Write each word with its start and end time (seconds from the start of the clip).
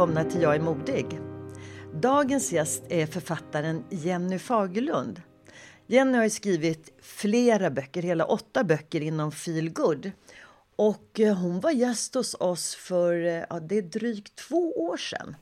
Välkomna 0.00 0.30
till 0.30 0.42
Jag 0.42 0.54
är 0.54 0.60
modig. 0.60 1.20
Dagens 1.94 2.52
gäst 2.52 2.82
är 2.88 3.06
författaren 3.06 3.84
Jenny 3.90 4.38
Fagerlund. 4.38 5.22
Jenny 5.86 6.18
har 6.18 6.28
skrivit 6.28 6.92
flera 7.02 7.70
böcker, 7.70 8.02
hela 8.02 8.24
åtta 8.24 8.64
böcker 8.64 9.00
inom 9.00 9.32
feel 9.32 9.70
good. 9.70 10.10
Och 10.76 11.20
eh, 11.20 11.36
hon 11.36 11.60
var 11.60 11.70
gäst 11.70 12.14
hos 12.14 12.34
oss 12.34 12.74
för 12.74 13.24
eh, 13.24 13.44
ja, 13.50 13.60
det 13.60 13.78
är 13.78 13.82
drygt 13.82 14.36
två 14.36 14.72
år 14.84 14.96
sedan. 14.96 15.36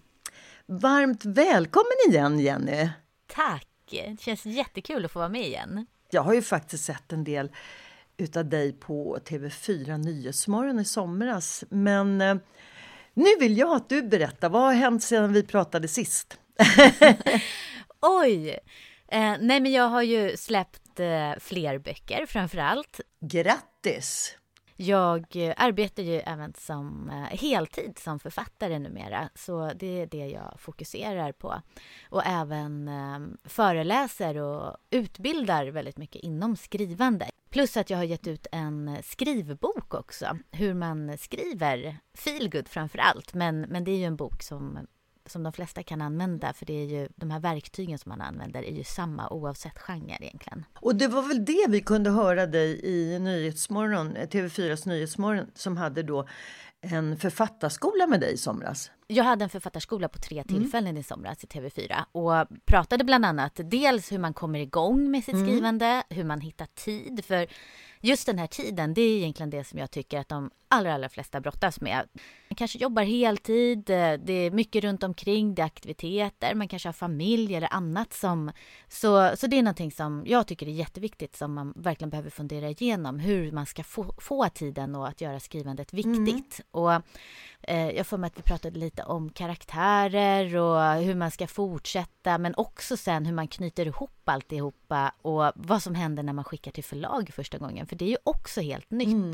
Varmt 0.66 1.24
välkommen 1.24 1.96
igen 2.08 2.40
Jenny! 2.40 2.88
Tack! 3.26 3.68
Det 3.90 4.20
känns 4.20 4.46
jättekul 4.46 5.04
att 5.04 5.12
få 5.12 5.18
vara 5.18 5.28
med 5.28 5.46
igen. 5.46 5.86
Jag 6.10 6.22
har 6.22 6.34
ju 6.34 6.42
faktiskt 6.42 6.84
sett 6.84 7.12
en 7.12 7.24
del 7.24 7.52
utav 8.16 8.48
dig 8.48 8.72
på 8.72 9.18
TV4 9.24 9.98
Nyhetsmorgon 9.98 10.78
i 10.78 10.84
somras. 10.84 11.64
Men 11.68 12.20
eh, 12.20 12.36
nu 13.18 13.36
vill 13.40 13.58
jag 13.58 13.76
att 13.76 13.88
du 13.88 14.02
berättar, 14.02 14.48
vad 14.48 14.62
har 14.62 14.72
hänt 14.72 15.02
sedan 15.02 15.32
vi 15.32 15.42
pratade 15.42 15.88
sist? 15.88 16.38
Oj! 18.00 18.50
Eh, 19.08 19.34
nej, 19.40 19.60
men 19.60 19.72
jag 19.72 19.88
har 19.88 20.02
ju 20.02 20.36
släppt 20.36 21.00
eh, 21.00 21.32
fler 21.40 21.78
böcker 21.78 22.26
framför 22.26 22.58
allt. 22.58 23.00
Grattis! 23.20 24.37
Jag 24.80 25.54
arbetar 25.56 26.02
ju 26.02 26.14
även 26.14 26.54
som 26.54 27.10
eh, 27.10 27.38
heltid 27.38 27.98
som 27.98 28.18
författare 28.18 28.78
numera, 28.78 29.28
så 29.34 29.72
det 29.74 30.00
är 30.00 30.06
det 30.06 30.26
jag 30.26 30.54
fokuserar 30.58 31.32
på. 31.32 31.62
Och 32.10 32.26
även 32.26 32.88
ehm, 32.88 33.36
föreläser 33.44 34.36
och 34.36 34.76
utbildar 34.90 35.66
väldigt 35.66 35.96
mycket 35.96 36.22
inom 36.22 36.56
skrivande. 36.56 37.30
Plus 37.50 37.76
att 37.76 37.90
jag 37.90 37.98
har 37.98 38.04
gett 38.04 38.26
ut 38.26 38.46
en 38.52 38.96
skrivbok 39.02 39.94
också, 39.94 40.38
hur 40.50 40.74
man 40.74 41.18
skriver 41.18 41.96
feelgood 42.14 42.68
framför 42.68 42.98
allt. 42.98 43.34
Men, 43.34 43.60
men 43.60 43.84
det 43.84 43.90
är 43.90 43.98
ju 43.98 44.04
en 44.04 44.16
bok 44.16 44.42
som, 44.42 44.86
som 45.28 45.42
de 45.42 45.52
flesta 45.52 45.82
kan 45.82 46.02
använda 46.02 46.52
för 46.52 46.66
det 46.66 46.82
är 46.82 46.84
ju 46.84 47.08
de 47.16 47.30
här 47.30 47.40
verktygen 47.40 47.98
som 47.98 48.10
man 48.10 48.20
använder 48.20 48.62
är 48.62 48.72
ju 48.72 48.84
samma 48.84 49.28
oavsett 49.28 49.78
genre 49.78 50.18
egentligen. 50.20 50.64
Och 50.80 50.94
det 50.94 51.08
var 51.08 51.22
väl 51.22 51.44
det 51.44 51.66
vi 51.68 51.80
kunde 51.80 52.10
höra 52.10 52.46
dig 52.46 52.80
i 52.84 53.18
Nyhetsmorgon, 53.18 54.16
TV4s 54.16 54.88
Nyhetsmorgon 54.88 55.46
som 55.54 55.76
hade 55.76 56.02
då 56.02 56.28
en 56.80 57.16
författarskola 57.16 58.06
med 58.06 58.20
dig 58.20 58.32
i 58.32 58.36
somras. 58.36 58.90
Jag 59.06 59.24
hade 59.24 59.44
en 59.44 59.50
författarskola 59.50 60.08
på 60.08 60.18
tre 60.18 60.44
tillfällen 60.44 60.90
mm. 60.90 61.00
i 61.00 61.02
somras 61.02 61.44
i 61.44 61.46
TV4 61.46 62.04
och 62.12 62.46
pratade 62.66 63.04
bland 63.04 63.24
annat 63.24 63.60
dels 63.64 64.12
hur 64.12 64.18
man 64.18 64.34
kommer 64.34 64.58
igång 64.58 65.10
med 65.10 65.24
sitt 65.24 65.34
mm. 65.34 65.46
skrivande, 65.46 66.02
hur 66.10 66.24
man 66.24 66.40
hittar 66.40 66.66
tid. 66.66 67.24
För 67.24 67.46
just 68.00 68.26
den 68.26 68.38
här 68.38 68.46
tiden, 68.46 68.94
det 68.94 69.00
är 69.00 69.16
egentligen 69.16 69.50
det 69.50 69.64
som 69.64 69.78
jag 69.78 69.90
tycker 69.90 70.18
att 70.18 70.28
de 70.28 70.50
allra, 70.68 70.94
allra 70.94 71.08
flesta 71.08 71.40
brottas 71.40 71.80
med. 71.80 72.08
Man 72.48 72.56
kanske 72.56 72.78
jobbar 72.78 73.02
heltid, 73.02 73.84
det 73.84 74.32
är 74.32 74.50
mycket 74.50 74.84
runt 74.84 75.02
omkring, 75.02 75.54
det 75.54 75.62
är 75.62 75.66
aktiviteter, 75.66 76.54
man 76.54 76.68
kanske 76.68 76.88
har 76.88 76.92
familj 76.92 77.54
eller 77.54 77.74
annat 77.74 78.12
som... 78.12 78.52
Så, 78.88 79.36
så 79.36 79.46
det 79.46 79.58
är 79.58 79.62
någonting 79.62 79.92
som 79.92 80.24
jag 80.26 80.46
tycker 80.46 80.66
är 80.66 80.70
jätteviktigt 80.70 81.36
som 81.36 81.54
man 81.54 81.72
verkligen 81.76 82.10
behöver 82.10 82.30
fundera 82.30 82.70
igenom, 82.70 83.18
hur 83.18 83.52
man 83.52 83.66
ska 83.66 83.84
få, 83.84 84.14
få 84.18 84.48
tiden 84.48 84.94
och 84.94 85.08
att 85.08 85.20
göra 85.20 85.40
skrivandet 85.40 85.92
viktigt. 85.92 86.60
Mm. 86.60 86.70
Och 86.70 86.92
eh, 87.62 87.90
jag 87.90 88.06
får 88.06 88.18
mig 88.18 88.28
att 88.28 88.38
vi 88.38 88.42
pratade 88.42 88.78
lite 88.78 89.02
om 89.02 89.30
karaktärer 89.30 90.56
och 90.56 91.02
hur 91.02 91.14
man 91.14 91.30
ska 91.30 91.46
fortsätta, 91.46 92.38
men 92.38 92.54
också 92.54 92.96
sen 92.96 93.26
hur 93.26 93.34
man 93.34 93.48
knyter 93.48 93.86
ihop 93.86 94.10
alltihopa 94.24 95.12
och 95.22 95.52
vad 95.54 95.82
som 95.82 95.94
händer 95.94 96.22
när 96.22 96.32
man 96.32 96.44
skickar 96.44 96.70
till 96.70 96.84
förlag 96.84 97.30
första 97.34 97.58
gången, 97.58 97.86
för 97.88 97.96
det 97.96 98.04
är 98.04 98.08
ju 98.08 98.16
också 98.24 98.60
helt 98.60 98.90
nytt. 98.90 99.08
Mm. 99.08 99.32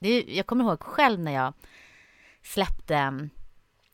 Det 0.00 0.08
är, 0.08 0.36
jag 0.36 0.46
kommer 0.46 0.64
ihåg 0.64 0.82
själv 0.82 1.20
när 1.20 1.32
jag 1.32 1.54
släppte 2.42 3.28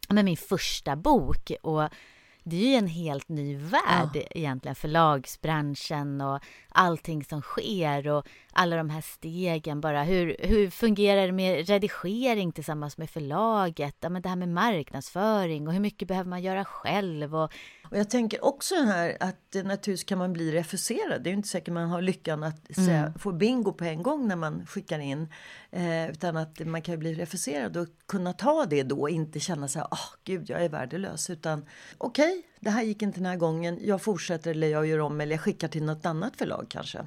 med 0.08 0.24
min 0.24 0.36
första 0.36 0.96
bok 0.96 1.52
och 1.62 1.88
det 2.44 2.56
är 2.56 2.68
ju 2.70 2.74
en 2.74 2.86
helt 2.86 3.28
ny 3.28 3.56
värld 3.56 4.10
ja. 4.14 4.20
egentligen, 4.30 4.74
förlagsbranschen 4.74 6.20
och 6.20 6.40
allting 6.68 7.24
som 7.24 7.42
sker 7.42 8.08
och 8.08 8.26
alla 8.52 8.76
de 8.76 8.90
här 8.90 9.00
stegen 9.00 9.80
bara. 9.80 10.02
Hur, 10.02 10.36
hur 10.38 10.70
fungerar 10.70 11.26
det 11.26 11.32
med 11.32 11.68
redigering 11.68 12.52
tillsammans 12.52 12.98
med 12.98 13.10
förlaget? 13.10 13.96
Ja, 14.00 14.08
men 14.08 14.22
det 14.22 14.28
här 14.28 14.36
med 14.36 14.48
marknadsföring 14.48 15.66
och 15.66 15.72
hur 15.72 15.80
mycket 15.80 16.08
behöver 16.08 16.30
man 16.30 16.42
göra 16.42 16.64
själv? 16.64 17.36
Och, 17.36 17.52
och 17.90 17.98
jag 17.98 18.10
tänker 18.10 18.44
också 18.44 18.74
här 18.74 19.16
att 19.20 19.54
naturligtvis 19.54 20.04
kan 20.04 20.18
man 20.18 20.32
bli 20.32 20.52
refuserad. 20.52 21.22
Det 21.22 21.30
är 21.30 21.34
inte 21.34 21.48
säkert 21.48 21.74
man 21.74 21.88
har 21.88 22.02
lyckan 22.02 22.42
att 22.42 22.74
säga, 22.74 22.98
mm. 22.98 23.18
få 23.18 23.32
bingo 23.32 23.72
på 23.72 23.84
en 23.84 24.02
gång 24.02 24.28
när 24.28 24.36
man 24.36 24.66
skickar 24.66 24.98
in. 24.98 25.28
Eh, 25.70 26.10
utan 26.10 26.36
att 26.36 26.66
man 26.66 26.82
kan 26.82 26.98
bli 26.98 27.14
refuserad 27.14 27.76
och 27.76 27.88
kunna 28.06 28.32
ta 28.32 28.66
det 28.66 28.82
då 28.82 29.08
inte 29.08 29.40
känna 29.40 29.68
sig, 29.68 29.82
åh 29.82 29.98
oh, 29.98 30.14
gud 30.24 30.50
jag 30.50 30.64
är 30.64 30.68
värdelös. 30.68 31.30
Utan 31.30 31.66
okej, 31.98 32.24
okay, 32.24 32.29
det 32.60 32.70
här 32.70 32.82
gick 32.82 33.02
inte 33.02 33.18
den 33.18 33.26
här 33.26 33.36
gången. 33.36 33.78
Jag 33.80 34.02
fortsätter 34.02 34.50
eller 34.50 34.68
jag 34.68 34.86
gör 34.86 34.98
om 34.98 35.20
eller 35.20 35.32
jag 35.32 35.40
skickar 35.40 35.68
till 35.68 35.84
något 35.84 36.06
annat 36.06 36.36
förlag 36.36 36.66
kanske 36.68 37.06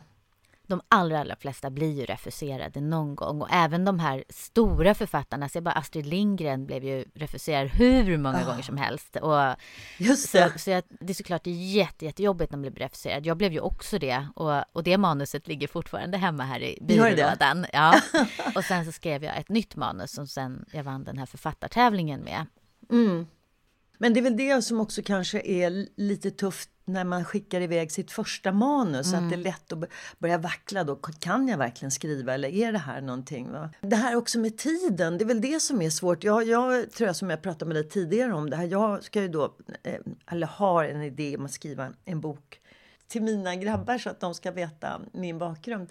de 0.68 0.82
allra, 0.90 1.20
allra 1.20 1.36
flesta 1.36 1.70
blir 1.70 1.92
ju 1.92 2.06
refuserade 2.06 2.82
någon 2.82 3.16
gång 3.16 3.42
och 3.42 3.48
även 3.52 3.86
de 3.86 4.00
här 4.00 4.24
stora 4.30 4.96
författarna, 4.96 5.50
så 5.50 5.62
bara 5.62 5.74
Astrid 5.74 6.06
Lindgren 6.06 6.66
blev 6.66 6.84
ju 6.84 7.06
refuserad 7.16 7.68
hur 7.68 8.18
många 8.18 8.42
oh. 8.42 8.46
gånger 8.46 8.62
som 8.62 8.78
helst. 8.78 9.16
Och 9.16 9.56
Just 9.98 10.32
det. 10.32 10.52
Så, 10.54 10.60
så 10.60 10.70
jag, 10.70 10.84
det 10.90 11.14
är 11.14 11.16
såklart 11.16 11.48
jätte, 11.48 12.06
jättejobbigt 12.06 12.52
när 12.52 12.58
man 12.58 12.74
blir 12.74 12.84
refuserad. 12.86 13.26
Jag 13.26 13.38
blev 13.38 13.54
ju 13.54 13.60
också 13.60 14.00
det 14.00 14.28
och, 14.36 14.76
och 14.76 14.84
det 14.84 14.98
manuset 14.98 15.48
ligger 15.48 15.68
fortfarande 15.68 16.18
hemma 16.18 16.44
här 16.44 16.64
i 16.64 16.78
byrålådan. 16.82 17.66
Ja. 17.74 18.02
och 18.56 18.64
sen 18.64 18.86
så 18.86 18.92
skrev 18.92 19.24
jag 19.24 19.38
ett 19.38 19.50
nytt 19.50 19.76
manus 19.76 20.12
som 20.12 20.28
sen 20.28 20.66
jag 20.72 20.84
vann 20.84 21.04
den 21.04 21.18
här 21.18 21.26
författartävlingen 21.26 22.22
med. 22.22 22.46
Mm. 22.92 23.28
Men 24.04 24.14
det 24.14 24.20
är 24.20 24.22
väl 24.22 24.38
det 24.38 24.62
som 24.62 24.80
också 24.80 25.02
kanske 25.06 25.42
är 25.42 25.88
lite 25.96 26.32
tufft 26.32 26.70
när 26.86 27.04
man 27.04 27.26
skickar 27.26 27.62
iväg 27.62 27.92
sitt 27.92 28.12
första 28.12 28.52
manus, 28.52 29.14
mm. 29.14 29.24
att 29.24 29.30
det 29.30 29.36
är 29.36 29.44
lätt 29.44 29.74
att 29.74 29.80
börja 30.20 30.38
vackla 30.38 30.84
då. 30.84 30.96
Kan 30.96 31.48
jag 31.48 31.58
verkligen 31.58 31.92
skriva 31.92 32.34
eller 32.34 32.50
är 32.50 32.72
det 32.72 32.78
här 32.78 33.02
någonting? 33.02 33.52
Va? 33.52 33.70
Det 33.82 33.96
här 33.96 34.16
också 34.16 34.40
med 34.40 34.58
tiden, 34.58 35.18
det 35.18 35.24
är 35.24 35.28
väl 35.28 35.42
det 35.42 35.60
som 35.60 35.82
är 35.82 35.90
svårt. 35.90 36.24
Jag, 36.24 36.48
jag 36.48 36.92
tror 36.92 37.08
jag 37.08 37.16
som 37.16 37.30
jag 37.30 37.42
pratade 37.42 37.66
med 37.66 37.76
dig 37.76 37.90
tidigare 37.90 38.34
om 38.34 38.50
det 38.50 38.56
här. 38.56 38.66
Jag 38.66 39.04
ska 39.04 39.22
ju 39.22 39.28
då, 39.28 39.56
eh, 39.84 40.00
eller 40.32 40.48
har 40.48 40.84
en 40.84 41.04
idé 41.04 41.38
om 41.38 41.46
att 41.46 41.52
skriva 41.52 41.94
en 42.06 42.22
bok 42.22 42.60
till 43.08 43.24
mina 43.24 43.56
grabbar 43.56 43.98
så 43.98 44.10
att 44.10 44.20
de 44.20 44.34
ska 44.34 44.52
veta 44.52 45.02
min 45.14 45.38
bakgrund. 45.38 45.90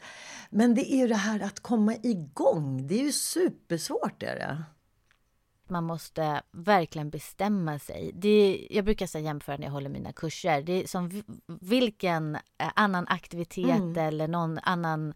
Men 0.51 0.75
det 0.75 0.95
är 0.95 0.97
ju 0.97 1.07
det 1.07 1.15
här 1.15 1.41
att 1.41 1.61
komma 1.61 1.95
igång. 2.03 2.87
Det 2.87 3.01
är 3.01 3.05
ju 3.05 3.13
supersvårt. 3.13 4.23
Är 4.23 4.35
det. 4.35 4.63
Man 5.69 5.85
måste 5.85 6.43
verkligen 6.51 7.11
bestämma 7.11 7.79
sig. 7.79 8.11
Det, 8.15 8.67
jag 8.71 8.85
brukar 8.85 9.07
säga 9.07 9.25
jämföra 9.25 9.57
när 9.57 9.65
jag 9.65 9.73
håller 9.73 9.91
mina 9.91 10.13
kurser. 10.13 10.63
Det 10.63 10.83
är 10.83 10.87
som 10.87 11.23
vilken 11.47 12.35
eh, 12.35 12.41
annan 12.75 13.07
aktivitet 13.09 13.81
mm. 13.81 13.99
eller 13.99 14.29
någon 14.29 14.59
annan 14.59 15.15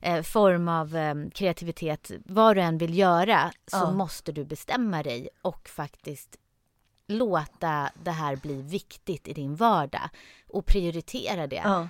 eh, 0.00 0.22
form 0.22 0.68
av 0.68 0.96
eh, 0.96 1.14
kreativitet, 1.34 2.10
vad 2.24 2.56
du 2.56 2.62
än 2.62 2.78
vill 2.78 2.98
göra, 2.98 3.52
så 3.66 3.76
ja. 3.76 3.92
måste 3.92 4.32
du 4.32 4.44
bestämma 4.44 5.02
dig 5.02 5.28
och 5.42 5.68
faktiskt 5.68 6.36
låta 7.06 7.90
det 8.02 8.10
här 8.10 8.36
bli 8.36 8.62
viktigt 8.62 9.28
i 9.28 9.32
din 9.32 9.54
vardag 9.54 10.08
och 10.48 10.66
prioritera 10.66 11.46
det. 11.46 11.62
Ja. 11.64 11.88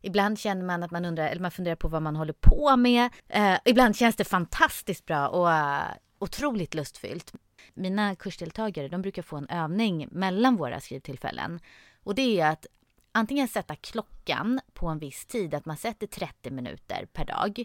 Ibland 0.00 0.38
känner 0.38 0.64
man 0.64 0.82
att 0.82 0.90
man 0.90 1.04
undrar, 1.04 1.28
eller 1.28 1.42
man 1.42 1.50
funderar 1.50 1.76
på 1.76 1.88
vad 1.88 2.02
man 2.02 2.16
håller 2.16 2.34
på 2.40 2.76
med. 2.76 3.10
Eh, 3.28 3.58
ibland 3.64 3.96
känns 3.96 4.16
det 4.16 4.24
fantastiskt 4.24 5.06
bra 5.06 5.28
och 5.28 5.46
uh, 5.46 5.96
otroligt 6.18 6.74
lustfyllt. 6.74 7.32
Mina 7.74 8.16
kursdeltagare, 8.16 8.88
de 8.88 9.02
brukar 9.02 9.22
få 9.22 9.36
en 9.36 9.48
övning 9.48 10.08
mellan 10.10 10.56
våra 10.56 10.80
skrivtillfällen. 10.80 11.60
Och 12.02 12.14
det 12.14 12.40
är 12.40 12.50
att 12.50 12.66
antingen 13.12 13.48
sätta 13.48 13.76
klockan 13.76 14.60
på 14.72 14.86
en 14.86 14.98
viss 14.98 15.26
tid, 15.26 15.54
att 15.54 15.66
man 15.66 15.76
sätter 15.76 16.06
30 16.06 16.50
minuter 16.50 17.08
per 17.12 17.24
dag. 17.24 17.64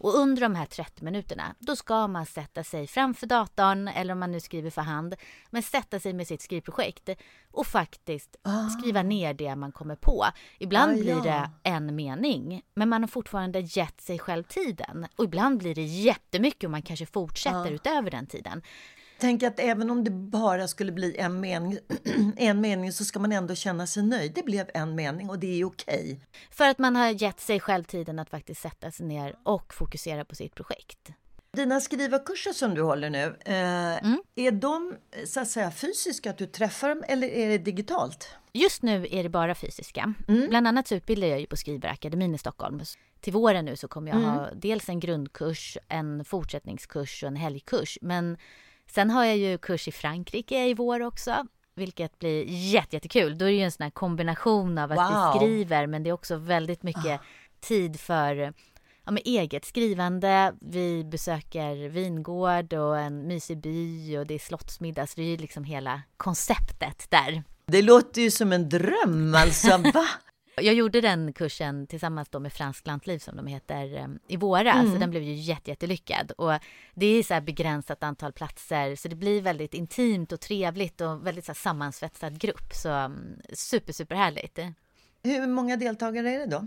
Och 0.00 0.14
under 0.14 0.42
de 0.42 0.54
här 0.54 0.66
30 0.66 1.04
minuterna, 1.04 1.54
då 1.58 1.76
ska 1.76 2.06
man 2.06 2.26
sätta 2.26 2.64
sig 2.64 2.86
framför 2.86 3.26
datorn 3.26 3.88
eller 3.88 4.12
om 4.12 4.18
man 4.18 4.32
nu 4.32 4.40
skriver 4.40 4.70
för 4.70 4.82
hand, 4.82 5.14
men 5.50 5.62
sätta 5.62 6.00
sig 6.00 6.12
med 6.12 6.26
sitt 6.26 6.42
skrivprojekt 6.42 7.08
och 7.50 7.66
faktiskt 7.66 8.36
ah. 8.42 8.68
skriva 8.68 9.02
ner 9.02 9.34
det 9.34 9.56
man 9.56 9.72
kommer 9.72 9.96
på. 9.96 10.26
Ibland 10.58 10.92
ah, 10.92 11.02
blir 11.02 11.20
det 11.20 11.50
en 11.62 11.96
mening, 11.96 12.62
men 12.74 12.88
man 12.88 13.02
har 13.02 13.08
fortfarande 13.08 13.60
gett 13.60 14.00
sig 14.00 14.18
själv 14.18 14.42
tiden. 14.42 15.06
Och 15.16 15.24
ibland 15.24 15.58
blir 15.58 15.74
det 15.74 15.82
jättemycket 15.82 16.64
och 16.64 16.70
man 16.70 16.82
kanske 16.82 17.06
fortsätter 17.06 17.66
ah. 17.66 17.68
utöver 17.68 18.10
den 18.10 18.26
tiden. 18.26 18.62
Tänk 19.20 19.42
att 19.42 19.60
även 19.60 19.90
om 19.90 20.04
det 20.04 20.10
bara 20.10 20.68
skulle 20.68 20.92
bli 20.92 21.16
en 21.16 21.40
mening, 21.40 21.78
en 22.36 22.60
mening 22.60 22.92
så 22.92 23.04
ska 23.04 23.18
man 23.18 23.32
ändå 23.32 23.54
känna 23.54 23.86
sig 23.86 24.02
nöjd. 24.02 24.32
Det 24.34 24.42
blev 24.42 24.70
en 24.74 24.94
mening 24.94 25.30
och 25.30 25.38
det 25.38 25.60
är 25.60 25.64
okej. 25.64 26.20
För 26.50 26.68
att 26.68 26.78
man 26.78 26.96
har 26.96 27.08
gett 27.08 27.40
sig 27.40 27.60
själv 27.60 27.84
tiden 27.84 28.18
att 28.18 28.30
faktiskt 28.30 28.60
sätta 28.60 28.90
sig 28.90 29.06
ner 29.06 29.36
och 29.42 29.74
fokusera 29.74 30.24
på 30.24 30.34
sitt 30.34 30.54
projekt. 30.54 31.10
Dina 31.52 31.80
skrivarkurser 31.80 32.52
som 32.52 32.74
du 32.74 32.82
håller 32.82 33.10
nu, 33.10 33.36
eh, 33.44 34.04
mm. 34.04 34.22
är 34.34 34.50
de 34.50 34.94
så 35.26 35.40
att 35.40 35.48
säga 35.48 35.70
fysiska, 35.70 36.30
att 36.30 36.38
du 36.38 36.46
träffar 36.46 36.88
dem 36.88 37.04
eller 37.08 37.28
är 37.28 37.48
det 37.48 37.58
digitalt? 37.58 38.28
Just 38.52 38.82
nu 38.82 39.06
är 39.10 39.22
det 39.22 39.28
bara 39.28 39.54
fysiska. 39.54 40.14
Mm. 40.28 40.48
Bland 40.48 40.68
annat 40.68 40.88
så 40.88 40.94
utbildar 40.94 41.28
jag 41.28 41.40
ju 41.40 41.46
på 41.46 41.56
Skrivarakademin 41.56 42.34
i 42.34 42.38
Stockholm. 42.38 42.80
Till 43.20 43.32
våren 43.32 43.64
nu 43.64 43.76
så 43.76 43.88
kommer 43.88 44.10
jag 44.10 44.20
mm. 44.20 44.30
ha 44.30 44.48
dels 44.54 44.88
en 44.88 45.00
grundkurs, 45.00 45.78
en 45.88 46.24
fortsättningskurs 46.24 47.22
och 47.22 47.26
en 47.26 47.36
helgkurs. 47.36 47.98
Men 48.02 48.36
Sen 48.94 49.10
har 49.10 49.24
jag 49.24 49.36
ju 49.36 49.58
kurs 49.58 49.88
i 49.88 49.92
Frankrike 49.92 50.64
i 50.64 50.74
vår 50.74 51.02
också, 51.02 51.46
vilket 51.74 52.18
blir 52.18 52.44
jättekul. 52.46 53.38
Då 53.38 53.44
är 53.44 53.48
det 53.48 53.56
ju 53.56 53.62
en 53.62 53.72
sån 53.72 53.84
här 53.84 53.90
kombination 53.90 54.78
av 54.78 54.92
att 54.92 54.98
wow. 54.98 55.32
vi 55.32 55.38
skriver, 55.38 55.86
men 55.86 56.02
det 56.02 56.10
är 56.10 56.14
också 56.14 56.36
väldigt 56.36 56.82
mycket 56.82 57.20
ah. 57.20 57.24
tid 57.60 58.00
för 58.00 58.52
ja, 59.04 59.10
med 59.10 59.22
eget 59.24 59.64
skrivande. 59.64 60.54
Vi 60.60 61.04
besöker 61.04 61.88
vingård 61.88 62.72
och 62.72 62.98
en 62.98 63.26
mysig 63.28 63.58
by 63.58 64.18
och 64.18 64.26
det 64.26 64.34
är 64.34 64.38
slottsmiddag, 64.38 65.06
så 65.06 65.12
det 65.16 65.22
är 65.22 65.30
ju 65.30 65.36
liksom 65.36 65.64
hela 65.64 66.02
konceptet 66.16 67.06
där. 67.08 67.42
Det 67.66 67.82
låter 67.82 68.22
ju 68.22 68.30
som 68.30 68.52
en 68.52 68.68
dröm 68.68 69.34
alltså, 69.34 69.68
va? 69.94 70.06
Jag 70.56 70.74
gjorde 70.74 71.00
den 71.00 71.32
kursen 71.32 71.86
tillsammans 71.86 72.28
då 72.28 72.40
med 72.40 72.52
Fransk 72.52 72.86
lantliv 72.86 73.18
som 73.18 73.36
de 73.36 73.46
heter 73.46 73.96
ehm, 73.96 74.18
i 74.28 74.36
våras. 74.36 74.76
Mm. 74.76 74.92
Så 74.92 74.98
den 74.98 75.10
blev 75.10 75.22
ju 75.22 75.32
jätte, 75.32 75.70
jättelyckad. 75.70 76.30
Och 76.30 76.52
det 76.94 77.06
är 77.06 77.22
så 77.22 77.34
här 77.34 77.40
begränsat 77.40 78.02
antal 78.02 78.32
platser 78.32 78.96
så 78.96 79.08
det 79.08 79.16
blir 79.16 79.42
väldigt 79.42 79.74
intimt 79.74 80.32
och 80.32 80.40
trevligt 80.40 81.00
och 81.00 81.26
väldigt 81.26 81.44
så 81.44 81.54
sammansvetsad 81.54 82.38
grupp. 82.38 82.72
Så 82.74 82.88
mm, 82.88 83.40
super, 83.52 83.92
super 83.92 84.14
härligt. 84.14 84.58
Hur 85.22 85.46
många 85.46 85.76
deltagare 85.76 86.30
är 86.30 86.38
det 86.38 86.46
då? 86.46 86.66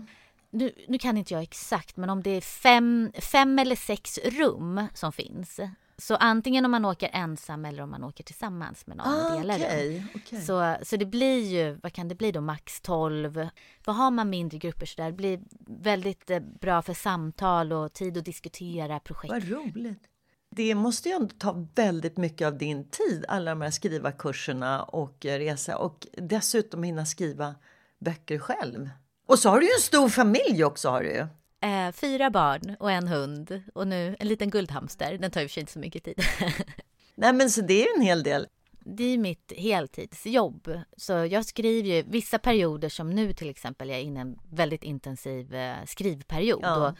Nu, 0.50 0.72
nu, 0.88 0.98
kan 0.98 1.16
inte 1.16 1.34
jag 1.34 1.42
exakt, 1.42 1.96
men 1.96 2.10
om 2.10 2.22
det 2.22 2.30
är 2.30 2.40
fem, 2.40 3.12
fem 3.20 3.58
eller 3.58 3.76
sex 3.76 4.18
rum 4.18 4.86
som 4.94 5.12
finns 5.12 5.60
så 5.98 6.16
antingen 6.16 6.64
om 6.64 6.70
man 6.70 6.84
åker 6.84 7.10
ensam 7.12 7.64
eller 7.64 7.82
om 7.82 7.90
man 7.90 8.04
åker 8.04 8.24
tillsammans 8.24 8.86
med 8.86 8.96
någon 8.96 9.06
ah, 9.06 9.36
delar 9.36 9.56
okay, 9.56 10.02
okay. 10.14 10.40
Så, 10.40 10.76
så 10.82 10.96
det 10.96 11.06
blir 11.06 11.40
ju, 11.40 11.78
vad 11.82 11.92
kan 11.92 12.08
det 12.08 12.14
bli 12.14 12.32
då, 12.32 12.40
max 12.40 12.80
12. 12.80 13.48
Vad 13.84 13.96
har 13.96 14.10
man 14.10 14.30
mindre 14.30 14.58
grupper 14.58 14.86
så 14.86 15.02
där, 15.02 15.06
det 15.06 15.16
blir 15.16 15.40
väldigt 15.66 16.30
eh, 16.30 16.40
bra 16.40 16.82
för 16.82 16.94
samtal 16.94 17.72
och 17.72 17.92
tid 17.92 18.18
att 18.18 18.24
diskutera 18.24 19.00
projekt. 19.00 19.32
Vad 19.32 19.48
roligt. 19.48 20.02
Det 20.50 20.74
måste 20.74 21.08
ju 21.08 21.14
ändå 21.14 21.34
ta 21.38 21.66
väldigt 21.74 22.16
mycket 22.16 22.46
av 22.46 22.58
din 22.58 22.88
tid, 22.88 23.24
alla 23.28 23.50
de 23.50 23.60
här 23.60 23.70
skrivarkurserna 23.70 24.82
och 24.82 25.16
resa 25.24 25.76
och 25.78 26.06
dessutom 26.12 26.82
hinna 26.82 27.06
skriva 27.06 27.54
böcker 27.98 28.38
själv. 28.38 28.90
Och 29.26 29.38
så 29.38 29.48
har 29.48 29.60
du 29.60 29.66
ju 29.66 29.72
en 29.72 29.82
stor 29.82 30.08
familj 30.08 30.64
också 30.64 30.88
har 30.88 31.02
du. 31.02 31.26
Eh, 31.64 31.92
fyra 31.92 32.30
barn 32.30 32.76
och 32.80 32.90
en 32.90 33.08
hund 33.08 33.62
och 33.74 33.88
nu 33.88 34.16
en 34.18 34.28
liten 34.28 34.50
guldhamster. 34.50 35.18
Den 35.18 35.30
tar 35.30 35.40
ju 35.40 35.48
för 35.48 35.52
sig 35.52 35.60
inte 35.60 35.72
så 35.72 35.78
mycket 35.78 36.04
tid. 36.04 36.20
Nej 37.14 37.32
men 37.32 37.50
så 37.50 37.60
det 37.60 37.82
är 37.82 37.96
en 37.96 38.02
hel 38.02 38.22
del. 38.22 38.46
Det 38.80 39.04
är 39.04 39.18
mitt 39.18 39.52
heltidsjobb. 39.56 40.80
Så 40.96 41.12
jag 41.12 41.44
skriver 41.44 41.88
ju 41.88 42.02
vissa 42.02 42.38
perioder 42.38 42.88
som 42.88 43.10
nu 43.10 43.32
till 43.32 43.50
exempel 43.50 43.88
jag 43.88 43.98
är 43.98 44.02
inne 44.02 44.18
i 44.18 44.22
en 44.22 44.38
väldigt 44.50 44.84
intensiv 44.84 45.54
eh, 45.54 45.84
skrivperiod. 45.86 46.60
Ja. 46.62 46.88
Och, 46.88 46.96